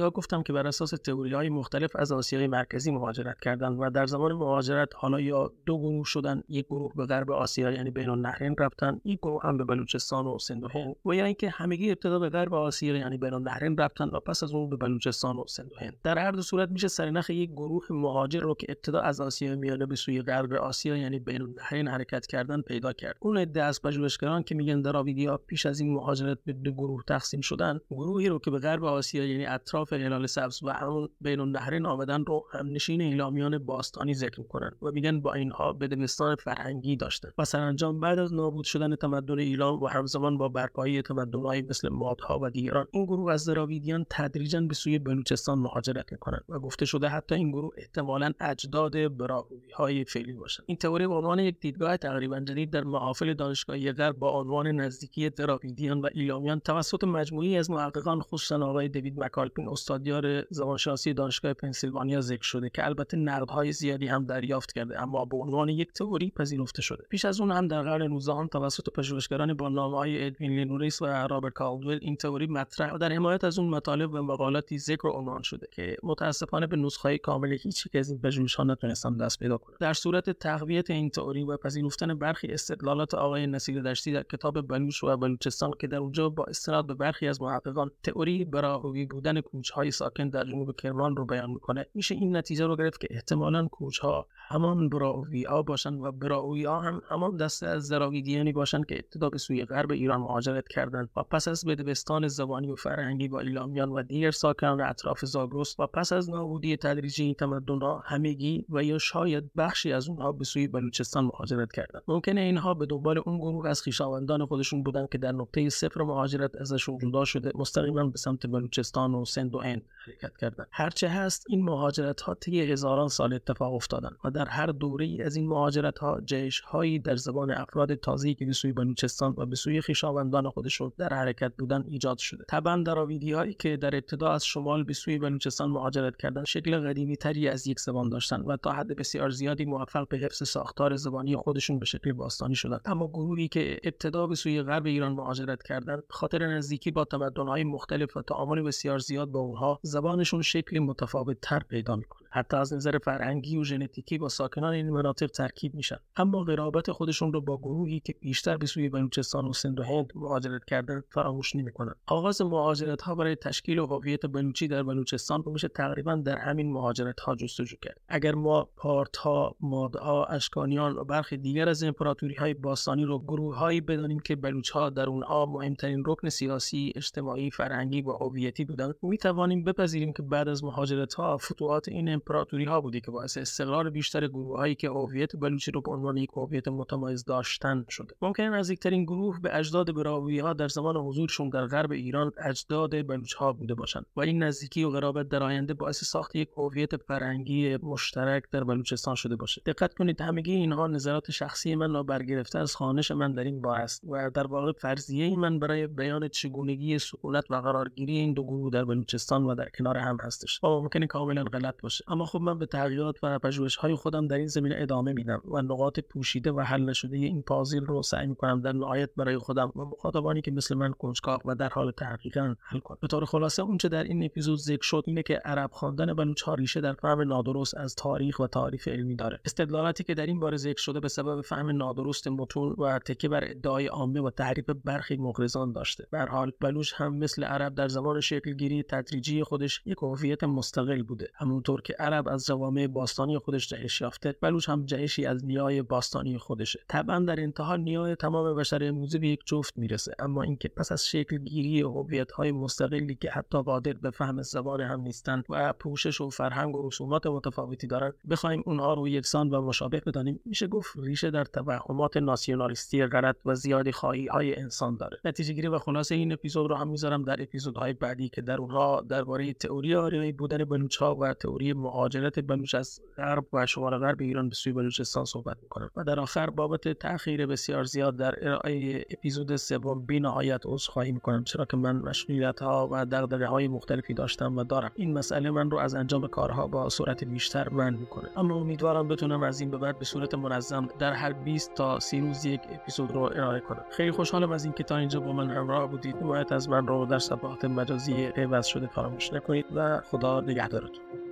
ها 0.00 0.10
گفتم 0.10 0.42
که 0.42 0.52
بر 0.52 0.66
اساس 0.66 0.90
تئوری 0.90 1.34
های 1.34 1.48
مختلف 1.48 1.96
از 1.96 2.12
آسیای 2.12 2.46
مرکزی 2.46 2.90
مهاجرت 2.90 3.40
کردند 3.40 3.76
و 3.80 3.90
در 3.90 4.06
زمان 4.06 4.32
مهاجرت 4.32 4.88
حالا 4.94 5.20
یا 5.20 5.52
دو 5.66 5.78
گروه 5.78 6.04
شدن 6.04 6.42
یک 6.48 6.66
گروه 6.66 6.92
به 6.96 7.06
غرب 7.06 7.30
آسیا 7.30 7.70
یعنی 7.70 7.90
بین 7.90 8.08
النهرین 8.08 8.54
رفتن 8.58 9.00
یک 9.04 9.18
گروه 9.18 9.42
هم 9.42 9.56
به 9.56 9.64
بلوچستان 9.64 10.26
و 10.26 10.38
سند 10.38 10.64
و 10.64 10.68
و 11.04 11.14
یا 11.14 11.24
اینکه 11.24 11.50
همگی 11.50 11.90
ابتدا 11.90 12.18
به 12.18 12.28
غرب 12.28 12.54
آسیا 12.54 12.96
یعنی 13.00 13.18
بین 13.18 13.34
النهرین 13.34 13.76
رفتن 13.76 14.08
و 14.08 14.20
پس 14.20 14.42
از 14.42 14.52
اون 14.52 14.70
به 14.70 14.76
بلوچستان 14.76 15.36
و 15.36 15.44
سند 15.48 15.72
و 15.72 15.76
هند. 15.80 15.96
در 16.04 16.18
هر 16.18 16.30
دو 16.30 16.42
صورت 16.42 16.70
میشه 16.70 16.88
سرنخ 16.88 17.30
یک 17.30 17.50
گروه 17.50 17.86
مهاجر 17.90 18.40
رو 18.40 18.54
که 18.54 18.66
ابتدا 18.68 19.00
از 19.00 19.20
آسیا 19.20 19.56
میانه 19.56 19.86
به 19.86 19.96
سوی 19.96 20.22
غرب 20.22 20.52
آسیا 20.52 20.96
یعنی 20.96 21.18
بین 21.18 21.42
النهرین 21.42 21.88
حرکت 21.88 22.26
کردن 22.26 22.60
پیدا 22.60 22.92
کرد. 22.92 23.16
اون 23.20 23.38
عده 23.38 23.62
از 23.62 23.82
پژوهشگران 23.82 24.42
که 24.42 24.54
میگن 24.54 24.80
دراویدیا 24.80 25.36
پیش 25.36 25.66
از 25.66 25.80
این 25.80 25.94
مهاجرت 25.94 26.38
به 26.44 26.52
دو 26.52 26.72
گروه 26.72 27.02
تقسیم 27.08 27.40
شدن 27.40 27.80
گروهی 27.90 28.28
رو 28.28 28.38
که 28.38 28.50
به 28.50 28.58
غرب 28.58 28.84
آسیا 28.84 29.26
یعنی 29.26 29.46
اطراف 29.46 29.92
هلال 29.92 30.26
سبز 30.26 30.62
و 30.62 30.70
همون 30.70 31.08
بین 31.20 31.40
النهرین 31.40 31.86
آمدن 31.86 32.24
رو 32.24 32.46
همنشین 32.52 33.00
ایلامیان 33.00 33.58
باستانی 33.58 34.14
ذکر 34.14 34.40
می‌کنن 34.40 34.70
و 34.82 34.90
میگن 34.90 35.20
با 35.20 35.32
اینها 35.32 35.72
بدبستان 35.72 36.36
فرهنگی 36.36 36.96
داشتن. 36.96 37.28
و 37.38 37.44
سرانجام 37.44 38.00
بعد 38.00 38.18
از 38.18 38.34
نابود 38.34 38.64
شدن 38.64 38.96
تمدن 38.96 39.38
ایلام 39.38 39.82
و 39.82 39.86
همزمان 39.86 40.38
با 40.38 40.48
برپایی 40.48 41.02
تمدنهایی 41.02 41.62
مثل 41.62 41.88
مادها 41.88 42.38
و 42.42 42.50
دیگران 42.50 42.86
این 42.92 43.04
گروه 43.04 43.32
از 43.32 43.44
دراویدیان 43.44 44.06
تدریجا 44.10 44.60
به 44.60 44.74
سوی 44.74 44.98
بلوچستان 44.98 45.58
مهاجرت 45.58 46.12
می‌کنند 46.12 46.44
و 46.48 46.58
گفته 46.58 46.84
شده 46.84 47.08
حتی 47.08 47.34
این 47.34 47.50
گروه 47.50 47.74
احتمالا 47.76 48.32
اجداد 48.40 49.16
براهوی 49.16 49.70
های 49.76 50.04
فعلی 50.04 50.32
باشند 50.32 50.64
این 50.68 50.76
تئوری 50.76 51.06
به 51.06 51.14
عنوان 51.14 51.38
یک 51.38 51.60
دیدگاه 51.60 51.96
تقریبا 51.96 52.40
جدید 52.40 52.70
در 52.70 52.84
محافل 52.84 53.34
دانشگاهی 53.34 53.92
غرب 53.92 54.18
با 54.18 54.40
عنوان 54.40 54.66
نزدیکی 54.66 55.30
دراویدیان 55.30 56.00
و 56.00 56.08
ایلامیان 56.14 56.60
توسط 56.60 57.04
مجموعه‌ای 57.04 57.56
از 57.56 57.70
محققان 57.70 58.20
خصوصا 58.20 58.66
آقای 58.66 58.88
دوید 58.88 59.20
مکالپین 59.20 59.68
استادیار 59.68 60.44
زبانشناسی 60.50 61.14
دانشگاه 61.14 61.52
پنسیلوانیا 61.52 62.20
ذکر 62.20 62.42
شده 62.42 62.70
که 62.70 62.86
البته 62.86 63.16
نقدهای 63.16 63.72
زیادی 63.72 64.06
هم 64.06 64.24
دریافت 64.24 64.72
کرده 64.72 65.02
اما 65.02 65.24
به 65.24 65.36
عنوان 65.36 65.68
یک 65.68 65.92
تئوری 65.92 66.30
پذیرفته 66.30 66.82
شده. 66.82 67.04
پیش 67.10 67.24
از 67.24 67.40
اون 67.40 67.50
هم 67.50 67.68
در 67.68 67.82
قرن 67.82 68.02
19 68.02 68.46
توسط 68.46 68.88
پژوهشگران 68.94 69.54
با 69.54 69.68
نام‌های 69.68 70.26
ادوین 70.26 70.50
نوریس 70.50 71.02
و 71.02 71.06
رابرت 71.06 71.52
کالدول 71.52 71.98
این 72.02 72.16
تئوری 72.16 72.46
و 72.84 72.98
در 72.98 73.12
حمایت 73.12 73.44
از 73.44 73.58
اون 73.58 73.68
مطالب 73.68 74.14
و 74.14 74.22
مقالاتی 74.22 74.78
ذکر 74.78 75.06
و 75.06 75.10
عنوان 75.10 75.42
شده 75.42 75.68
که 75.72 75.96
متاسفانه 76.02 76.66
به 76.66 76.76
نسخه 76.76 77.18
کامل 77.18 77.52
هیچ 77.62 77.86
یک 77.86 77.96
از 77.96 78.10
این 78.10 78.20
پژوهش‌ها 78.20 78.64
نتونستم 78.64 79.16
دست 79.16 79.38
پیدا 79.38 79.58
کنم 79.58 79.78
در 79.80 79.92
صورت 79.92 80.30
تقویت 80.30 80.90
این 80.90 81.10
تئوری 81.10 81.44
و 81.44 81.56
پذیرفتن 81.56 82.14
برخی 82.14 82.46
استدلالات 82.46 83.14
آقای 83.14 83.46
نصیر 83.46 83.82
دشتی 83.82 84.12
در 84.12 84.22
کتاب 84.22 84.60
بلوچ 84.60 85.04
و 85.04 85.16
بلوچستان 85.16 85.70
که 85.80 85.86
در 85.86 85.98
اونجا 85.98 86.28
با 86.28 86.44
استناد 86.44 86.86
به 86.86 86.94
برخی 86.94 87.28
از 87.28 87.42
محققان 87.42 87.90
تئوری 88.02 88.44
براهوی 88.44 89.06
بودن 89.06 89.40
کوچهای 89.40 89.90
ساکن 89.90 90.28
در 90.28 90.44
جنوب 90.44 90.76
کرمان 90.76 91.16
رو 91.16 91.24
بیان 91.24 91.50
می‌کنه 91.50 91.86
میشه 91.94 92.14
این 92.14 92.36
نتیجه 92.36 92.66
رو 92.66 92.76
گرفت 92.76 93.00
که 93.00 93.08
احتمالا 93.10 93.68
کوچها 93.68 94.26
همان 94.48 94.88
براهوی 94.88 95.44
ها 95.44 95.62
باشند 95.62 96.00
و 96.02 96.12
براهوی 96.12 96.64
ها 96.64 96.80
هم 96.80 97.02
همان 97.08 97.36
دسته 97.36 97.66
از 97.66 97.86
زراویدیانی 97.86 98.52
باشند 98.52 98.86
که 98.86 98.94
ابتدا 98.94 99.30
به 99.30 99.38
سوی 99.38 99.64
غرب 99.64 99.92
ایران 99.92 100.20
مهاجرت 100.20 100.68
کردند 100.68 101.08
و 101.16 101.22
پس 101.22 101.48
از 101.48 101.64
بدبستان 101.64 102.28
زبانی 102.28 102.69
و 102.70 102.76
فرهنگی 102.76 103.28
با 103.28 103.40
ایلامیان 103.40 103.88
و 103.88 104.02
دیگر 104.02 104.30
ساکنان 104.30 104.80
اطراف 104.80 105.24
زاگرس 105.24 105.80
و 105.80 105.86
پس 105.86 106.12
از 106.12 106.30
نابودی 106.30 106.76
تدریجی 106.76 107.24
این 107.24 107.34
تمدنها 107.34 108.02
همگی 108.04 108.66
و 108.68 108.84
یا 108.84 108.98
شاید 108.98 109.50
بخشی 109.56 109.92
از 109.92 110.08
اونها 110.08 110.32
به 110.32 110.44
سوی 110.44 110.66
بلوچستان 110.66 111.24
مهاجرت 111.24 111.72
کردند. 111.72 112.02
ممکنه 112.08 112.40
اینها 112.40 112.74
به 112.74 112.86
دنبال 112.86 113.18
اون 113.18 113.38
گروه 113.38 113.68
از 113.68 113.82
خویشاوندان 113.82 114.46
خودشون 114.46 114.82
بودند 114.82 115.08
که 115.08 115.18
در 115.18 115.32
نقطه 115.32 115.68
صفر 115.68 116.02
مهاجرت 116.02 116.56
ازشون 116.56 116.98
جدا 116.98 117.24
شده 117.24 117.52
مستقیما 117.54 118.06
به 118.06 118.18
سمت 118.18 118.46
بلوچستان 118.46 119.14
و 119.14 119.24
سند 119.24 119.54
و 119.54 119.58
هند 119.58 119.82
حرکت 120.06 120.36
کردند. 120.36 120.66
هرچه 120.70 121.08
هست 121.08 121.46
این 121.48 121.64
مهاجرت 121.64 122.20
ها 122.20 122.34
طی 122.34 122.60
هزاران 122.60 123.08
سال 123.08 123.34
اتفاق 123.34 123.74
افتادن 123.74 124.10
و 124.24 124.30
در 124.30 124.48
هر 124.48 124.66
دوره 124.66 125.06
ای 125.06 125.22
از 125.22 125.36
این 125.36 125.48
مهاجرت 125.48 125.98
ها 125.98 126.20
جیش 126.20 126.60
هایی 126.60 126.98
در 126.98 127.16
زبان 127.16 127.50
افراد 127.50 127.94
تازه‌ای 127.94 128.34
که 128.34 128.46
به 128.46 128.52
سوی 128.52 128.72
بلوچستان 128.72 129.34
و 129.36 129.46
به 129.46 129.56
سوی 129.56 129.80
خویشاوندان 129.80 130.50
خودشون 130.50 130.92
در 130.98 131.08
حرکت 131.08 131.52
بودن 131.58 131.84
ایجاد 131.88 132.18
شده. 132.18 132.44
طبعا 132.60 132.82
دراویدی 132.82 133.32
هایی 133.32 133.54
که 133.54 133.76
در 133.76 133.96
ابتدا 133.96 134.32
از 134.32 134.44
شمال 134.44 134.84
به 134.84 134.92
سوی 134.92 135.18
بلوچستان 135.18 135.70
مهاجرت 135.70 136.16
کردند 136.16 136.44
شکل 136.44 136.78
قدیمی 136.78 137.16
تری 137.16 137.48
از 137.48 137.66
یک 137.66 137.80
زبان 137.80 138.08
داشتند 138.08 138.48
و 138.48 138.56
تا 138.56 138.72
حد 138.72 138.96
بسیار 138.96 139.30
زیادی 139.30 139.64
موفق 139.64 140.08
به 140.08 140.18
حفظ 140.18 140.48
ساختار 140.48 140.96
زبانی 140.96 141.36
خودشون 141.36 141.78
به 141.78 141.86
شکل 141.86 142.12
باستانی 142.12 142.54
شدند 142.54 142.80
اما 142.84 143.08
گروهی 143.08 143.48
که 143.48 143.78
ابتدا 143.84 144.26
به 144.26 144.34
سوی 144.34 144.62
غرب 144.62 144.86
ایران 144.86 145.12
مهاجرت 145.12 145.62
کردند 145.62 146.02
خاطر 146.10 146.46
نزدیکی 146.46 146.90
با 146.90 147.04
تمدن‌های 147.04 147.64
مختلف 147.64 148.16
و 148.16 148.22
تعامل 148.22 148.62
بسیار 148.62 148.98
زیاد 148.98 149.28
با 149.28 149.40
اونها 149.40 149.80
زبانشون 149.82 150.42
شکل 150.42 150.78
متفاوت 150.78 151.36
تر 151.42 151.58
پیدا 151.68 151.96
می‌کنه. 151.96 152.28
حتی 152.30 152.56
از 152.56 152.72
نظر 152.72 152.98
فرهنگی 152.98 153.56
و 153.56 153.64
ژنتیکی 153.64 154.18
با 154.18 154.28
ساکنان 154.28 154.72
این 154.72 154.90
مناطق 154.90 155.26
ترکیب 155.26 155.74
میشن. 155.74 155.96
اما 156.16 156.44
قرابت 156.44 156.92
خودشون 156.92 157.32
رو 157.32 157.40
با 157.40 157.56
گروهی 157.58 158.00
که 158.00 158.14
بیشتر 158.20 158.56
به 158.56 158.66
سوی 158.66 158.88
بلوچستان 158.88 159.44
و 159.44 159.52
سند 159.52 159.80
و 159.80 159.82
هند 159.82 160.12
مهاجرت 160.14 160.64
کردن 160.64 161.02
فراموش 161.10 161.56
نمی‌کنن. 161.56 161.94
آغاز 162.06 162.42
مهاجرت 162.42 163.02
ها 163.02 163.14
برای 163.14 163.36
تشکیل 163.36 163.78
و 163.78 163.86
هویت 163.86 164.26
بلوچی 164.26 164.68
در 164.68 164.82
بلوچستان 164.82 165.42
میشه 165.46 165.68
تقریبا 165.68 166.14
در 166.14 166.38
همین 166.38 166.72
مهاجرت 166.72 167.20
ها 167.20 167.34
جستجو 167.34 167.76
کرد. 167.82 168.00
اگر 168.08 168.34
ما 168.34 168.68
پارت 168.76 169.16
ها 169.16 169.56
مادها 169.60 170.24
اشکانیان 170.24 170.96
و 170.96 171.04
برخی 171.04 171.36
دیگر 171.36 171.68
از 171.68 171.82
امپراتوری 171.82 172.34
های 172.34 172.54
باستانی 172.54 173.04
رو 173.04 173.18
گروه 173.18 173.56
هایی 173.56 173.80
بدانیم 173.80 174.18
که 174.18 174.36
بلوچ 174.36 174.70
ها 174.70 174.90
در 174.90 175.08
اونها 175.08 175.46
مهمترین 175.46 176.02
رکن 176.06 176.28
سیاسی 176.28 176.92
اجتماعی 176.96 177.50
فرهنگی 177.50 178.02
و 178.02 178.12
هویتی 178.12 178.64
بودند 178.64 178.94
می 179.02 179.18
توانیم 179.18 179.64
بپذیریم 179.64 180.12
که 180.12 180.22
بعد 180.22 180.48
از 180.48 180.64
مهاجرت 180.64 181.14
ها 181.14 181.36
فتوحات 181.36 181.88
این 181.88 182.08
امپراتوری 182.20 182.64
ها 182.64 182.80
بودی 182.80 183.00
که 183.00 183.10
باعث 183.10 183.38
استقرار 183.38 183.90
بیشتر 183.90 184.28
گروه 184.28 184.58
هایی 184.58 184.74
که 184.74 184.88
هویت 184.88 185.36
بلوچی 185.36 185.70
رو 185.70 185.80
به 185.80 185.90
عنوان 185.90 186.16
یک 186.16 186.30
هویت 186.36 186.68
متمایز 186.68 187.24
داشتن 187.24 187.84
شده. 187.88 188.14
ممکن 188.22 188.42
نزدیکترین 188.42 189.04
گروه 189.04 189.40
به 189.40 189.56
اجداد 189.56 189.94
براوی 189.94 190.38
ها 190.38 190.52
در 190.52 190.68
زمان 190.68 190.96
حضورشون 190.96 191.48
در 191.48 191.66
غرب 191.66 191.92
ایران 191.92 192.32
اجداد 192.44 193.06
بلوچ 193.06 193.34
ها 193.34 193.52
بوده 193.52 193.74
باشند. 193.74 194.06
و 194.16 194.20
این 194.20 194.42
نزدیکی 194.42 194.84
و 194.84 194.90
قرابت 194.90 195.28
در 195.28 195.42
آینده 195.42 195.74
باعث 195.74 196.04
ساخت 196.04 196.36
یک 196.36 196.48
هویت 196.56 196.96
فرهنگی 196.96 197.76
مشترک 197.76 198.44
در 198.50 198.64
بلوچستان 198.64 199.14
شده 199.14 199.36
باشه. 199.36 199.62
دقت 199.66 199.94
کنید 199.94 200.20
همگی 200.20 200.52
اینها 200.52 200.86
نظرات 200.86 201.30
شخصی 201.30 201.74
من 201.74 201.92
را 201.92 202.02
برگرفته 202.02 202.58
از 202.58 202.76
خانش 202.76 203.10
من 203.10 203.32
در 203.32 203.44
این 203.44 203.66
است 203.66 204.04
و 204.08 204.30
در 204.30 204.46
واقع 204.46 204.72
فرضیه 204.72 205.38
من 205.38 205.58
برای 205.58 205.86
بیان 205.86 206.28
چگونگی 206.28 206.98
سکونت 206.98 207.44
و 207.50 207.54
قرارگیری 207.54 208.16
این 208.16 208.32
دو 208.32 208.44
گروه 208.44 208.70
در 208.70 208.84
بلوچستان 208.84 209.44
و 209.44 209.54
در 209.54 209.68
کنار 209.78 209.96
هم 209.96 210.18
هستش 210.20 210.64
ممکنه 210.64 211.06
کاملا 211.06 211.44
غلط 211.44 211.80
باشه. 211.82 212.04
اما 212.10 212.24
خب 212.24 212.40
من 212.40 212.58
به 212.58 212.66
تغییرات 212.66 213.16
و 213.22 213.38
پژوهش 213.38 213.76
های 213.76 213.94
خودم 213.94 214.26
در 214.26 214.36
این 214.36 214.46
زمینه 214.46 214.74
ادامه 214.78 215.12
میدم 215.12 215.42
و 215.44 215.62
نقاط 215.62 216.00
پوشیده 216.00 216.52
و 216.52 216.60
حل 216.60 216.82
نشده 216.82 217.16
این 217.16 217.42
پازل 217.42 217.84
رو 217.84 218.02
سعی 218.02 218.26
می‌کنم 218.26 218.60
در 218.60 218.72
نهایت 218.72 219.10
برای 219.16 219.38
خودم 219.38 219.72
و 219.76 219.84
مخاطبانی 219.84 220.42
که 220.42 220.50
مثل 220.50 220.74
من 220.74 220.92
کنجکاو 220.92 221.40
و 221.44 221.54
در 221.54 221.68
حال 221.68 221.90
تحقیق 221.90 222.38
حل 222.60 222.78
کنم. 222.78 222.98
به 223.00 223.08
طور 223.08 223.24
خلاصه 223.24 223.62
اونچه 223.62 223.88
در 223.88 224.04
این 224.04 224.24
اپیزود 224.24 224.58
ذکر 224.58 224.82
شد 224.82 225.04
اینه 225.06 225.22
که 225.22 225.34
عرب 225.44 225.70
خواندن 225.72 226.14
بلوچ 226.14 226.48
ریشه 226.48 226.80
در 226.80 226.92
فهم 226.92 227.20
نادرست 227.20 227.76
از 227.76 227.94
تاریخ 227.94 228.38
و 228.38 228.46
تعریف 228.46 228.88
علمی 228.88 229.16
داره. 229.16 229.40
استدلالاتی 229.44 230.04
که 230.04 230.14
در 230.14 230.26
این 230.26 230.40
باره 230.40 230.56
ذکر 230.56 230.80
شده 230.80 231.00
به 231.00 231.08
سبب 231.08 231.40
فهم 231.40 231.76
نادرست 231.76 232.28
متون 232.28 232.72
و 232.78 232.98
تکیه 232.98 233.30
بر 233.30 233.44
ادعای 233.44 233.86
عامه 233.86 234.20
و 234.20 234.30
تعریف 234.30 234.70
برخی 234.84 235.16
مغرضان 235.16 235.72
داشته. 235.72 236.06
به 236.10 236.20
حال 236.20 236.52
بلوچ 236.60 236.92
هم 236.96 237.16
مثل 237.16 237.44
عرب 237.44 237.74
در 237.74 237.88
زمان 237.88 238.20
شکلگیری 238.20 238.82
تدریجی 238.82 239.42
خودش 239.42 239.82
یک 239.84 239.98
هویت 240.02 240.44
مستقل 240.44 241.02
بوده. 241.02 241.28
همونطور 241.34 241.82
که 241.82 241.96
عرب 242.00 242.28
از 242.28 242.46
جوامع 242.46 242.86
باستانی 242.86 243.38
خودش 243.38 243.68
جهش 243.68 244.00
یافته 244.00 244.34
بلوچ 244.40 244.68
هم 244.68 244.86
جهشی 244.86 245.26
از 245.26 245.44
نیای 245.44 245.82
باستانی 245.82 246.38
خودشه. 246.38 246.80
طبعا 246.88 247.18
در 247.18 247.40
انتها 247.40 247.76
نیای 247.76 248.14
تمام 248.14 248.56
بشر 248.56 248.84
امروزی 248.84 249.18
به 249.18 249.28
یک 249.28 249.40
جفت 249.46 249.78
می‌رسه 249.78 250.14
اما 250.18 250.42
اینکه 250.42 250.68
پس 250.68 250.92
از 250.92 251.06
شکلگیری 251.06 251.80
هویت 251.80 252.32
های 252.32 252.52
مستقلی 252.52 253.14
که 253.14 253.30
حتی 253.30 253.62
قادر 253.62 253.92
به 253.92 254.10
فهم 254.10 254.42
زبان 254.42 254.80
هم 254.80 255.00
نیستند 255.00 255.44
و 255.48 255.72
پوشش 255.72 256.20
و 256.20 256.30
فرهنگ 256.30 256.76
و 256.76 256.88
رسومات 256.88 257.26
متفاوتی 257.26 257.86
دارند 257.86 258.14
بخوایم 258.30 258.62
اونها 258.66 258.94
رو 258.94 259.08
یکسان 259.08 259.50
و 259.50 259.62
مشابه 259.62 260.02
بدانیم 260.06 260.40
میشه 260.44 260.66
گفت 260.66 260.96
ریشه 260.96 261.30
در 261.30 261.44
توهمات 261.44 262.16
ناسیونالیستی 262.16 263.06
غلط 263.06 263.36
و 263.44 263.54
زیادی 263.54 263.92
خواهی 263.92 264.26
های 264.26 264.56
انسان 264.56 264.96
داره. 264.96 265.18
نتیجه 265.24 265.52
گیری 265.52 265.68
و 265.68 265.78
خلاصه 265.78 266.14
این 266.14 266.32
اپیزود 266.32 266.70
رو 266.70 266.76
هم 266.76 266.88
می‌ذارم 266.88 267.22
در 267.22 267.42
اپیزودهای 267.42 267.92
بعدی 267.92 268.28
که 268.28 268.42
در 268.42 268.56
اونها 268.56 269.00
درباره 269.00 269.52
تئوری 269.52 269.94
آریایی 269.94 270.32
بودن 270.32 270.64
بلوچ 270.64 271.02
و 271.02 271.34
تئوری 271.34 271.72
مهاجرت 271.90 272.40
بلوچ 272.40 272.74
از 272.74 273.00
غرب 273.16 273.44
و 273.52 273.66
شمال 273.66 273.98
غرب 273.98 274.20
ایران 274.20 274.48
به 274.48 274.54
سوی 274.54 274.72
بلوچستان 274.72 275.24
صحبت 275.24 275.56
می‌کنم. 275.62 275.90
و 275.96 276.04
در 276.04 276.20
آخر 276.20 276.50
بابت 276.50 276.88
تاخیر 276.88 277.46
بسیار 277.46 277.84
زیاد 277.84 278.16
در 278.16 278.48
ارائه 278.48 279.04
اپیزود 279.10 279.56
سوم 279.56 280.06
بی 280.06 280.20
نهایت 280.20 280.60
عذرخواهی 280.64 281.12
می‌کنم 281.12 281.44
چرا 281.44 281.64
که 281.64 281.76
من 281.76 281.96
مشغولیت 281.96 282.62
ها 282.62 282.88
و 282.92 283.06
دغدغه 283.06 283.46
های 283.46 283.68
مختلفی 283.68 284.14
داشتم 284.14 284.56
و 284.56 284.64
دارم. 284.64 284.90
این 284.94 285.18
مسئله 285.18 285.50
من 285.50 285.70
رو 285.70 285.78
از 285.78 285.94
انجام 285.94 286.26
کارها 286.26 286.66
با 286.66 286.88
صورت 286.88 287.24
بیشتر 287.24 287.68
من 287.68 287.94
می‌کنه. 287.94 288.28
اما 288.36 288.54
امیدوارم 288.54 289.08
بتونم 289.08 289.42
از 289.42 289.60
این 289.60 289.70
به 289.70 289.78
بعد 289.78 289.98
به 289.98 290.04
صورت 290.04 290.34
منظم 290.34 290.88
در 290.98 291.12
هر 291.12 291.32
20 291.32 291.74
تا 291.74 292.00
30 292.00 292.20
روز 292.20 292.44
یک 292.44 292.60
اپیزود 292.72 293.12
رو 293.12 293.22
ارائه 293.22 293.60
کنم. 293.60 293.84
خیلی 293.90 294.10
خوشحالم 294.10 294.52
از 294.52 294.64
اینکه 294.64 294.84
تا 294.84 294.96
اینجا 294.96 295.20
با 295.20 295.32
من 295.32 295.50
همراه 295.50 295.90
بودید. 295.90 296.16
حمایت 296.16 296.52
از 296.52 296.68
من 296.68 296.86
رو 296.86 297.06
در 297.06 297.18
صفحات 297.18 297.64
مجازی 297.64 298.24
عوض 298.24 298.66
شده 298.66 298.86
فراموش 298.86 299.32
نکنید 299.32 299.66
و 299.74 300.00
خدا 300.00 300.40
نگهدارتون. 300.40 301.29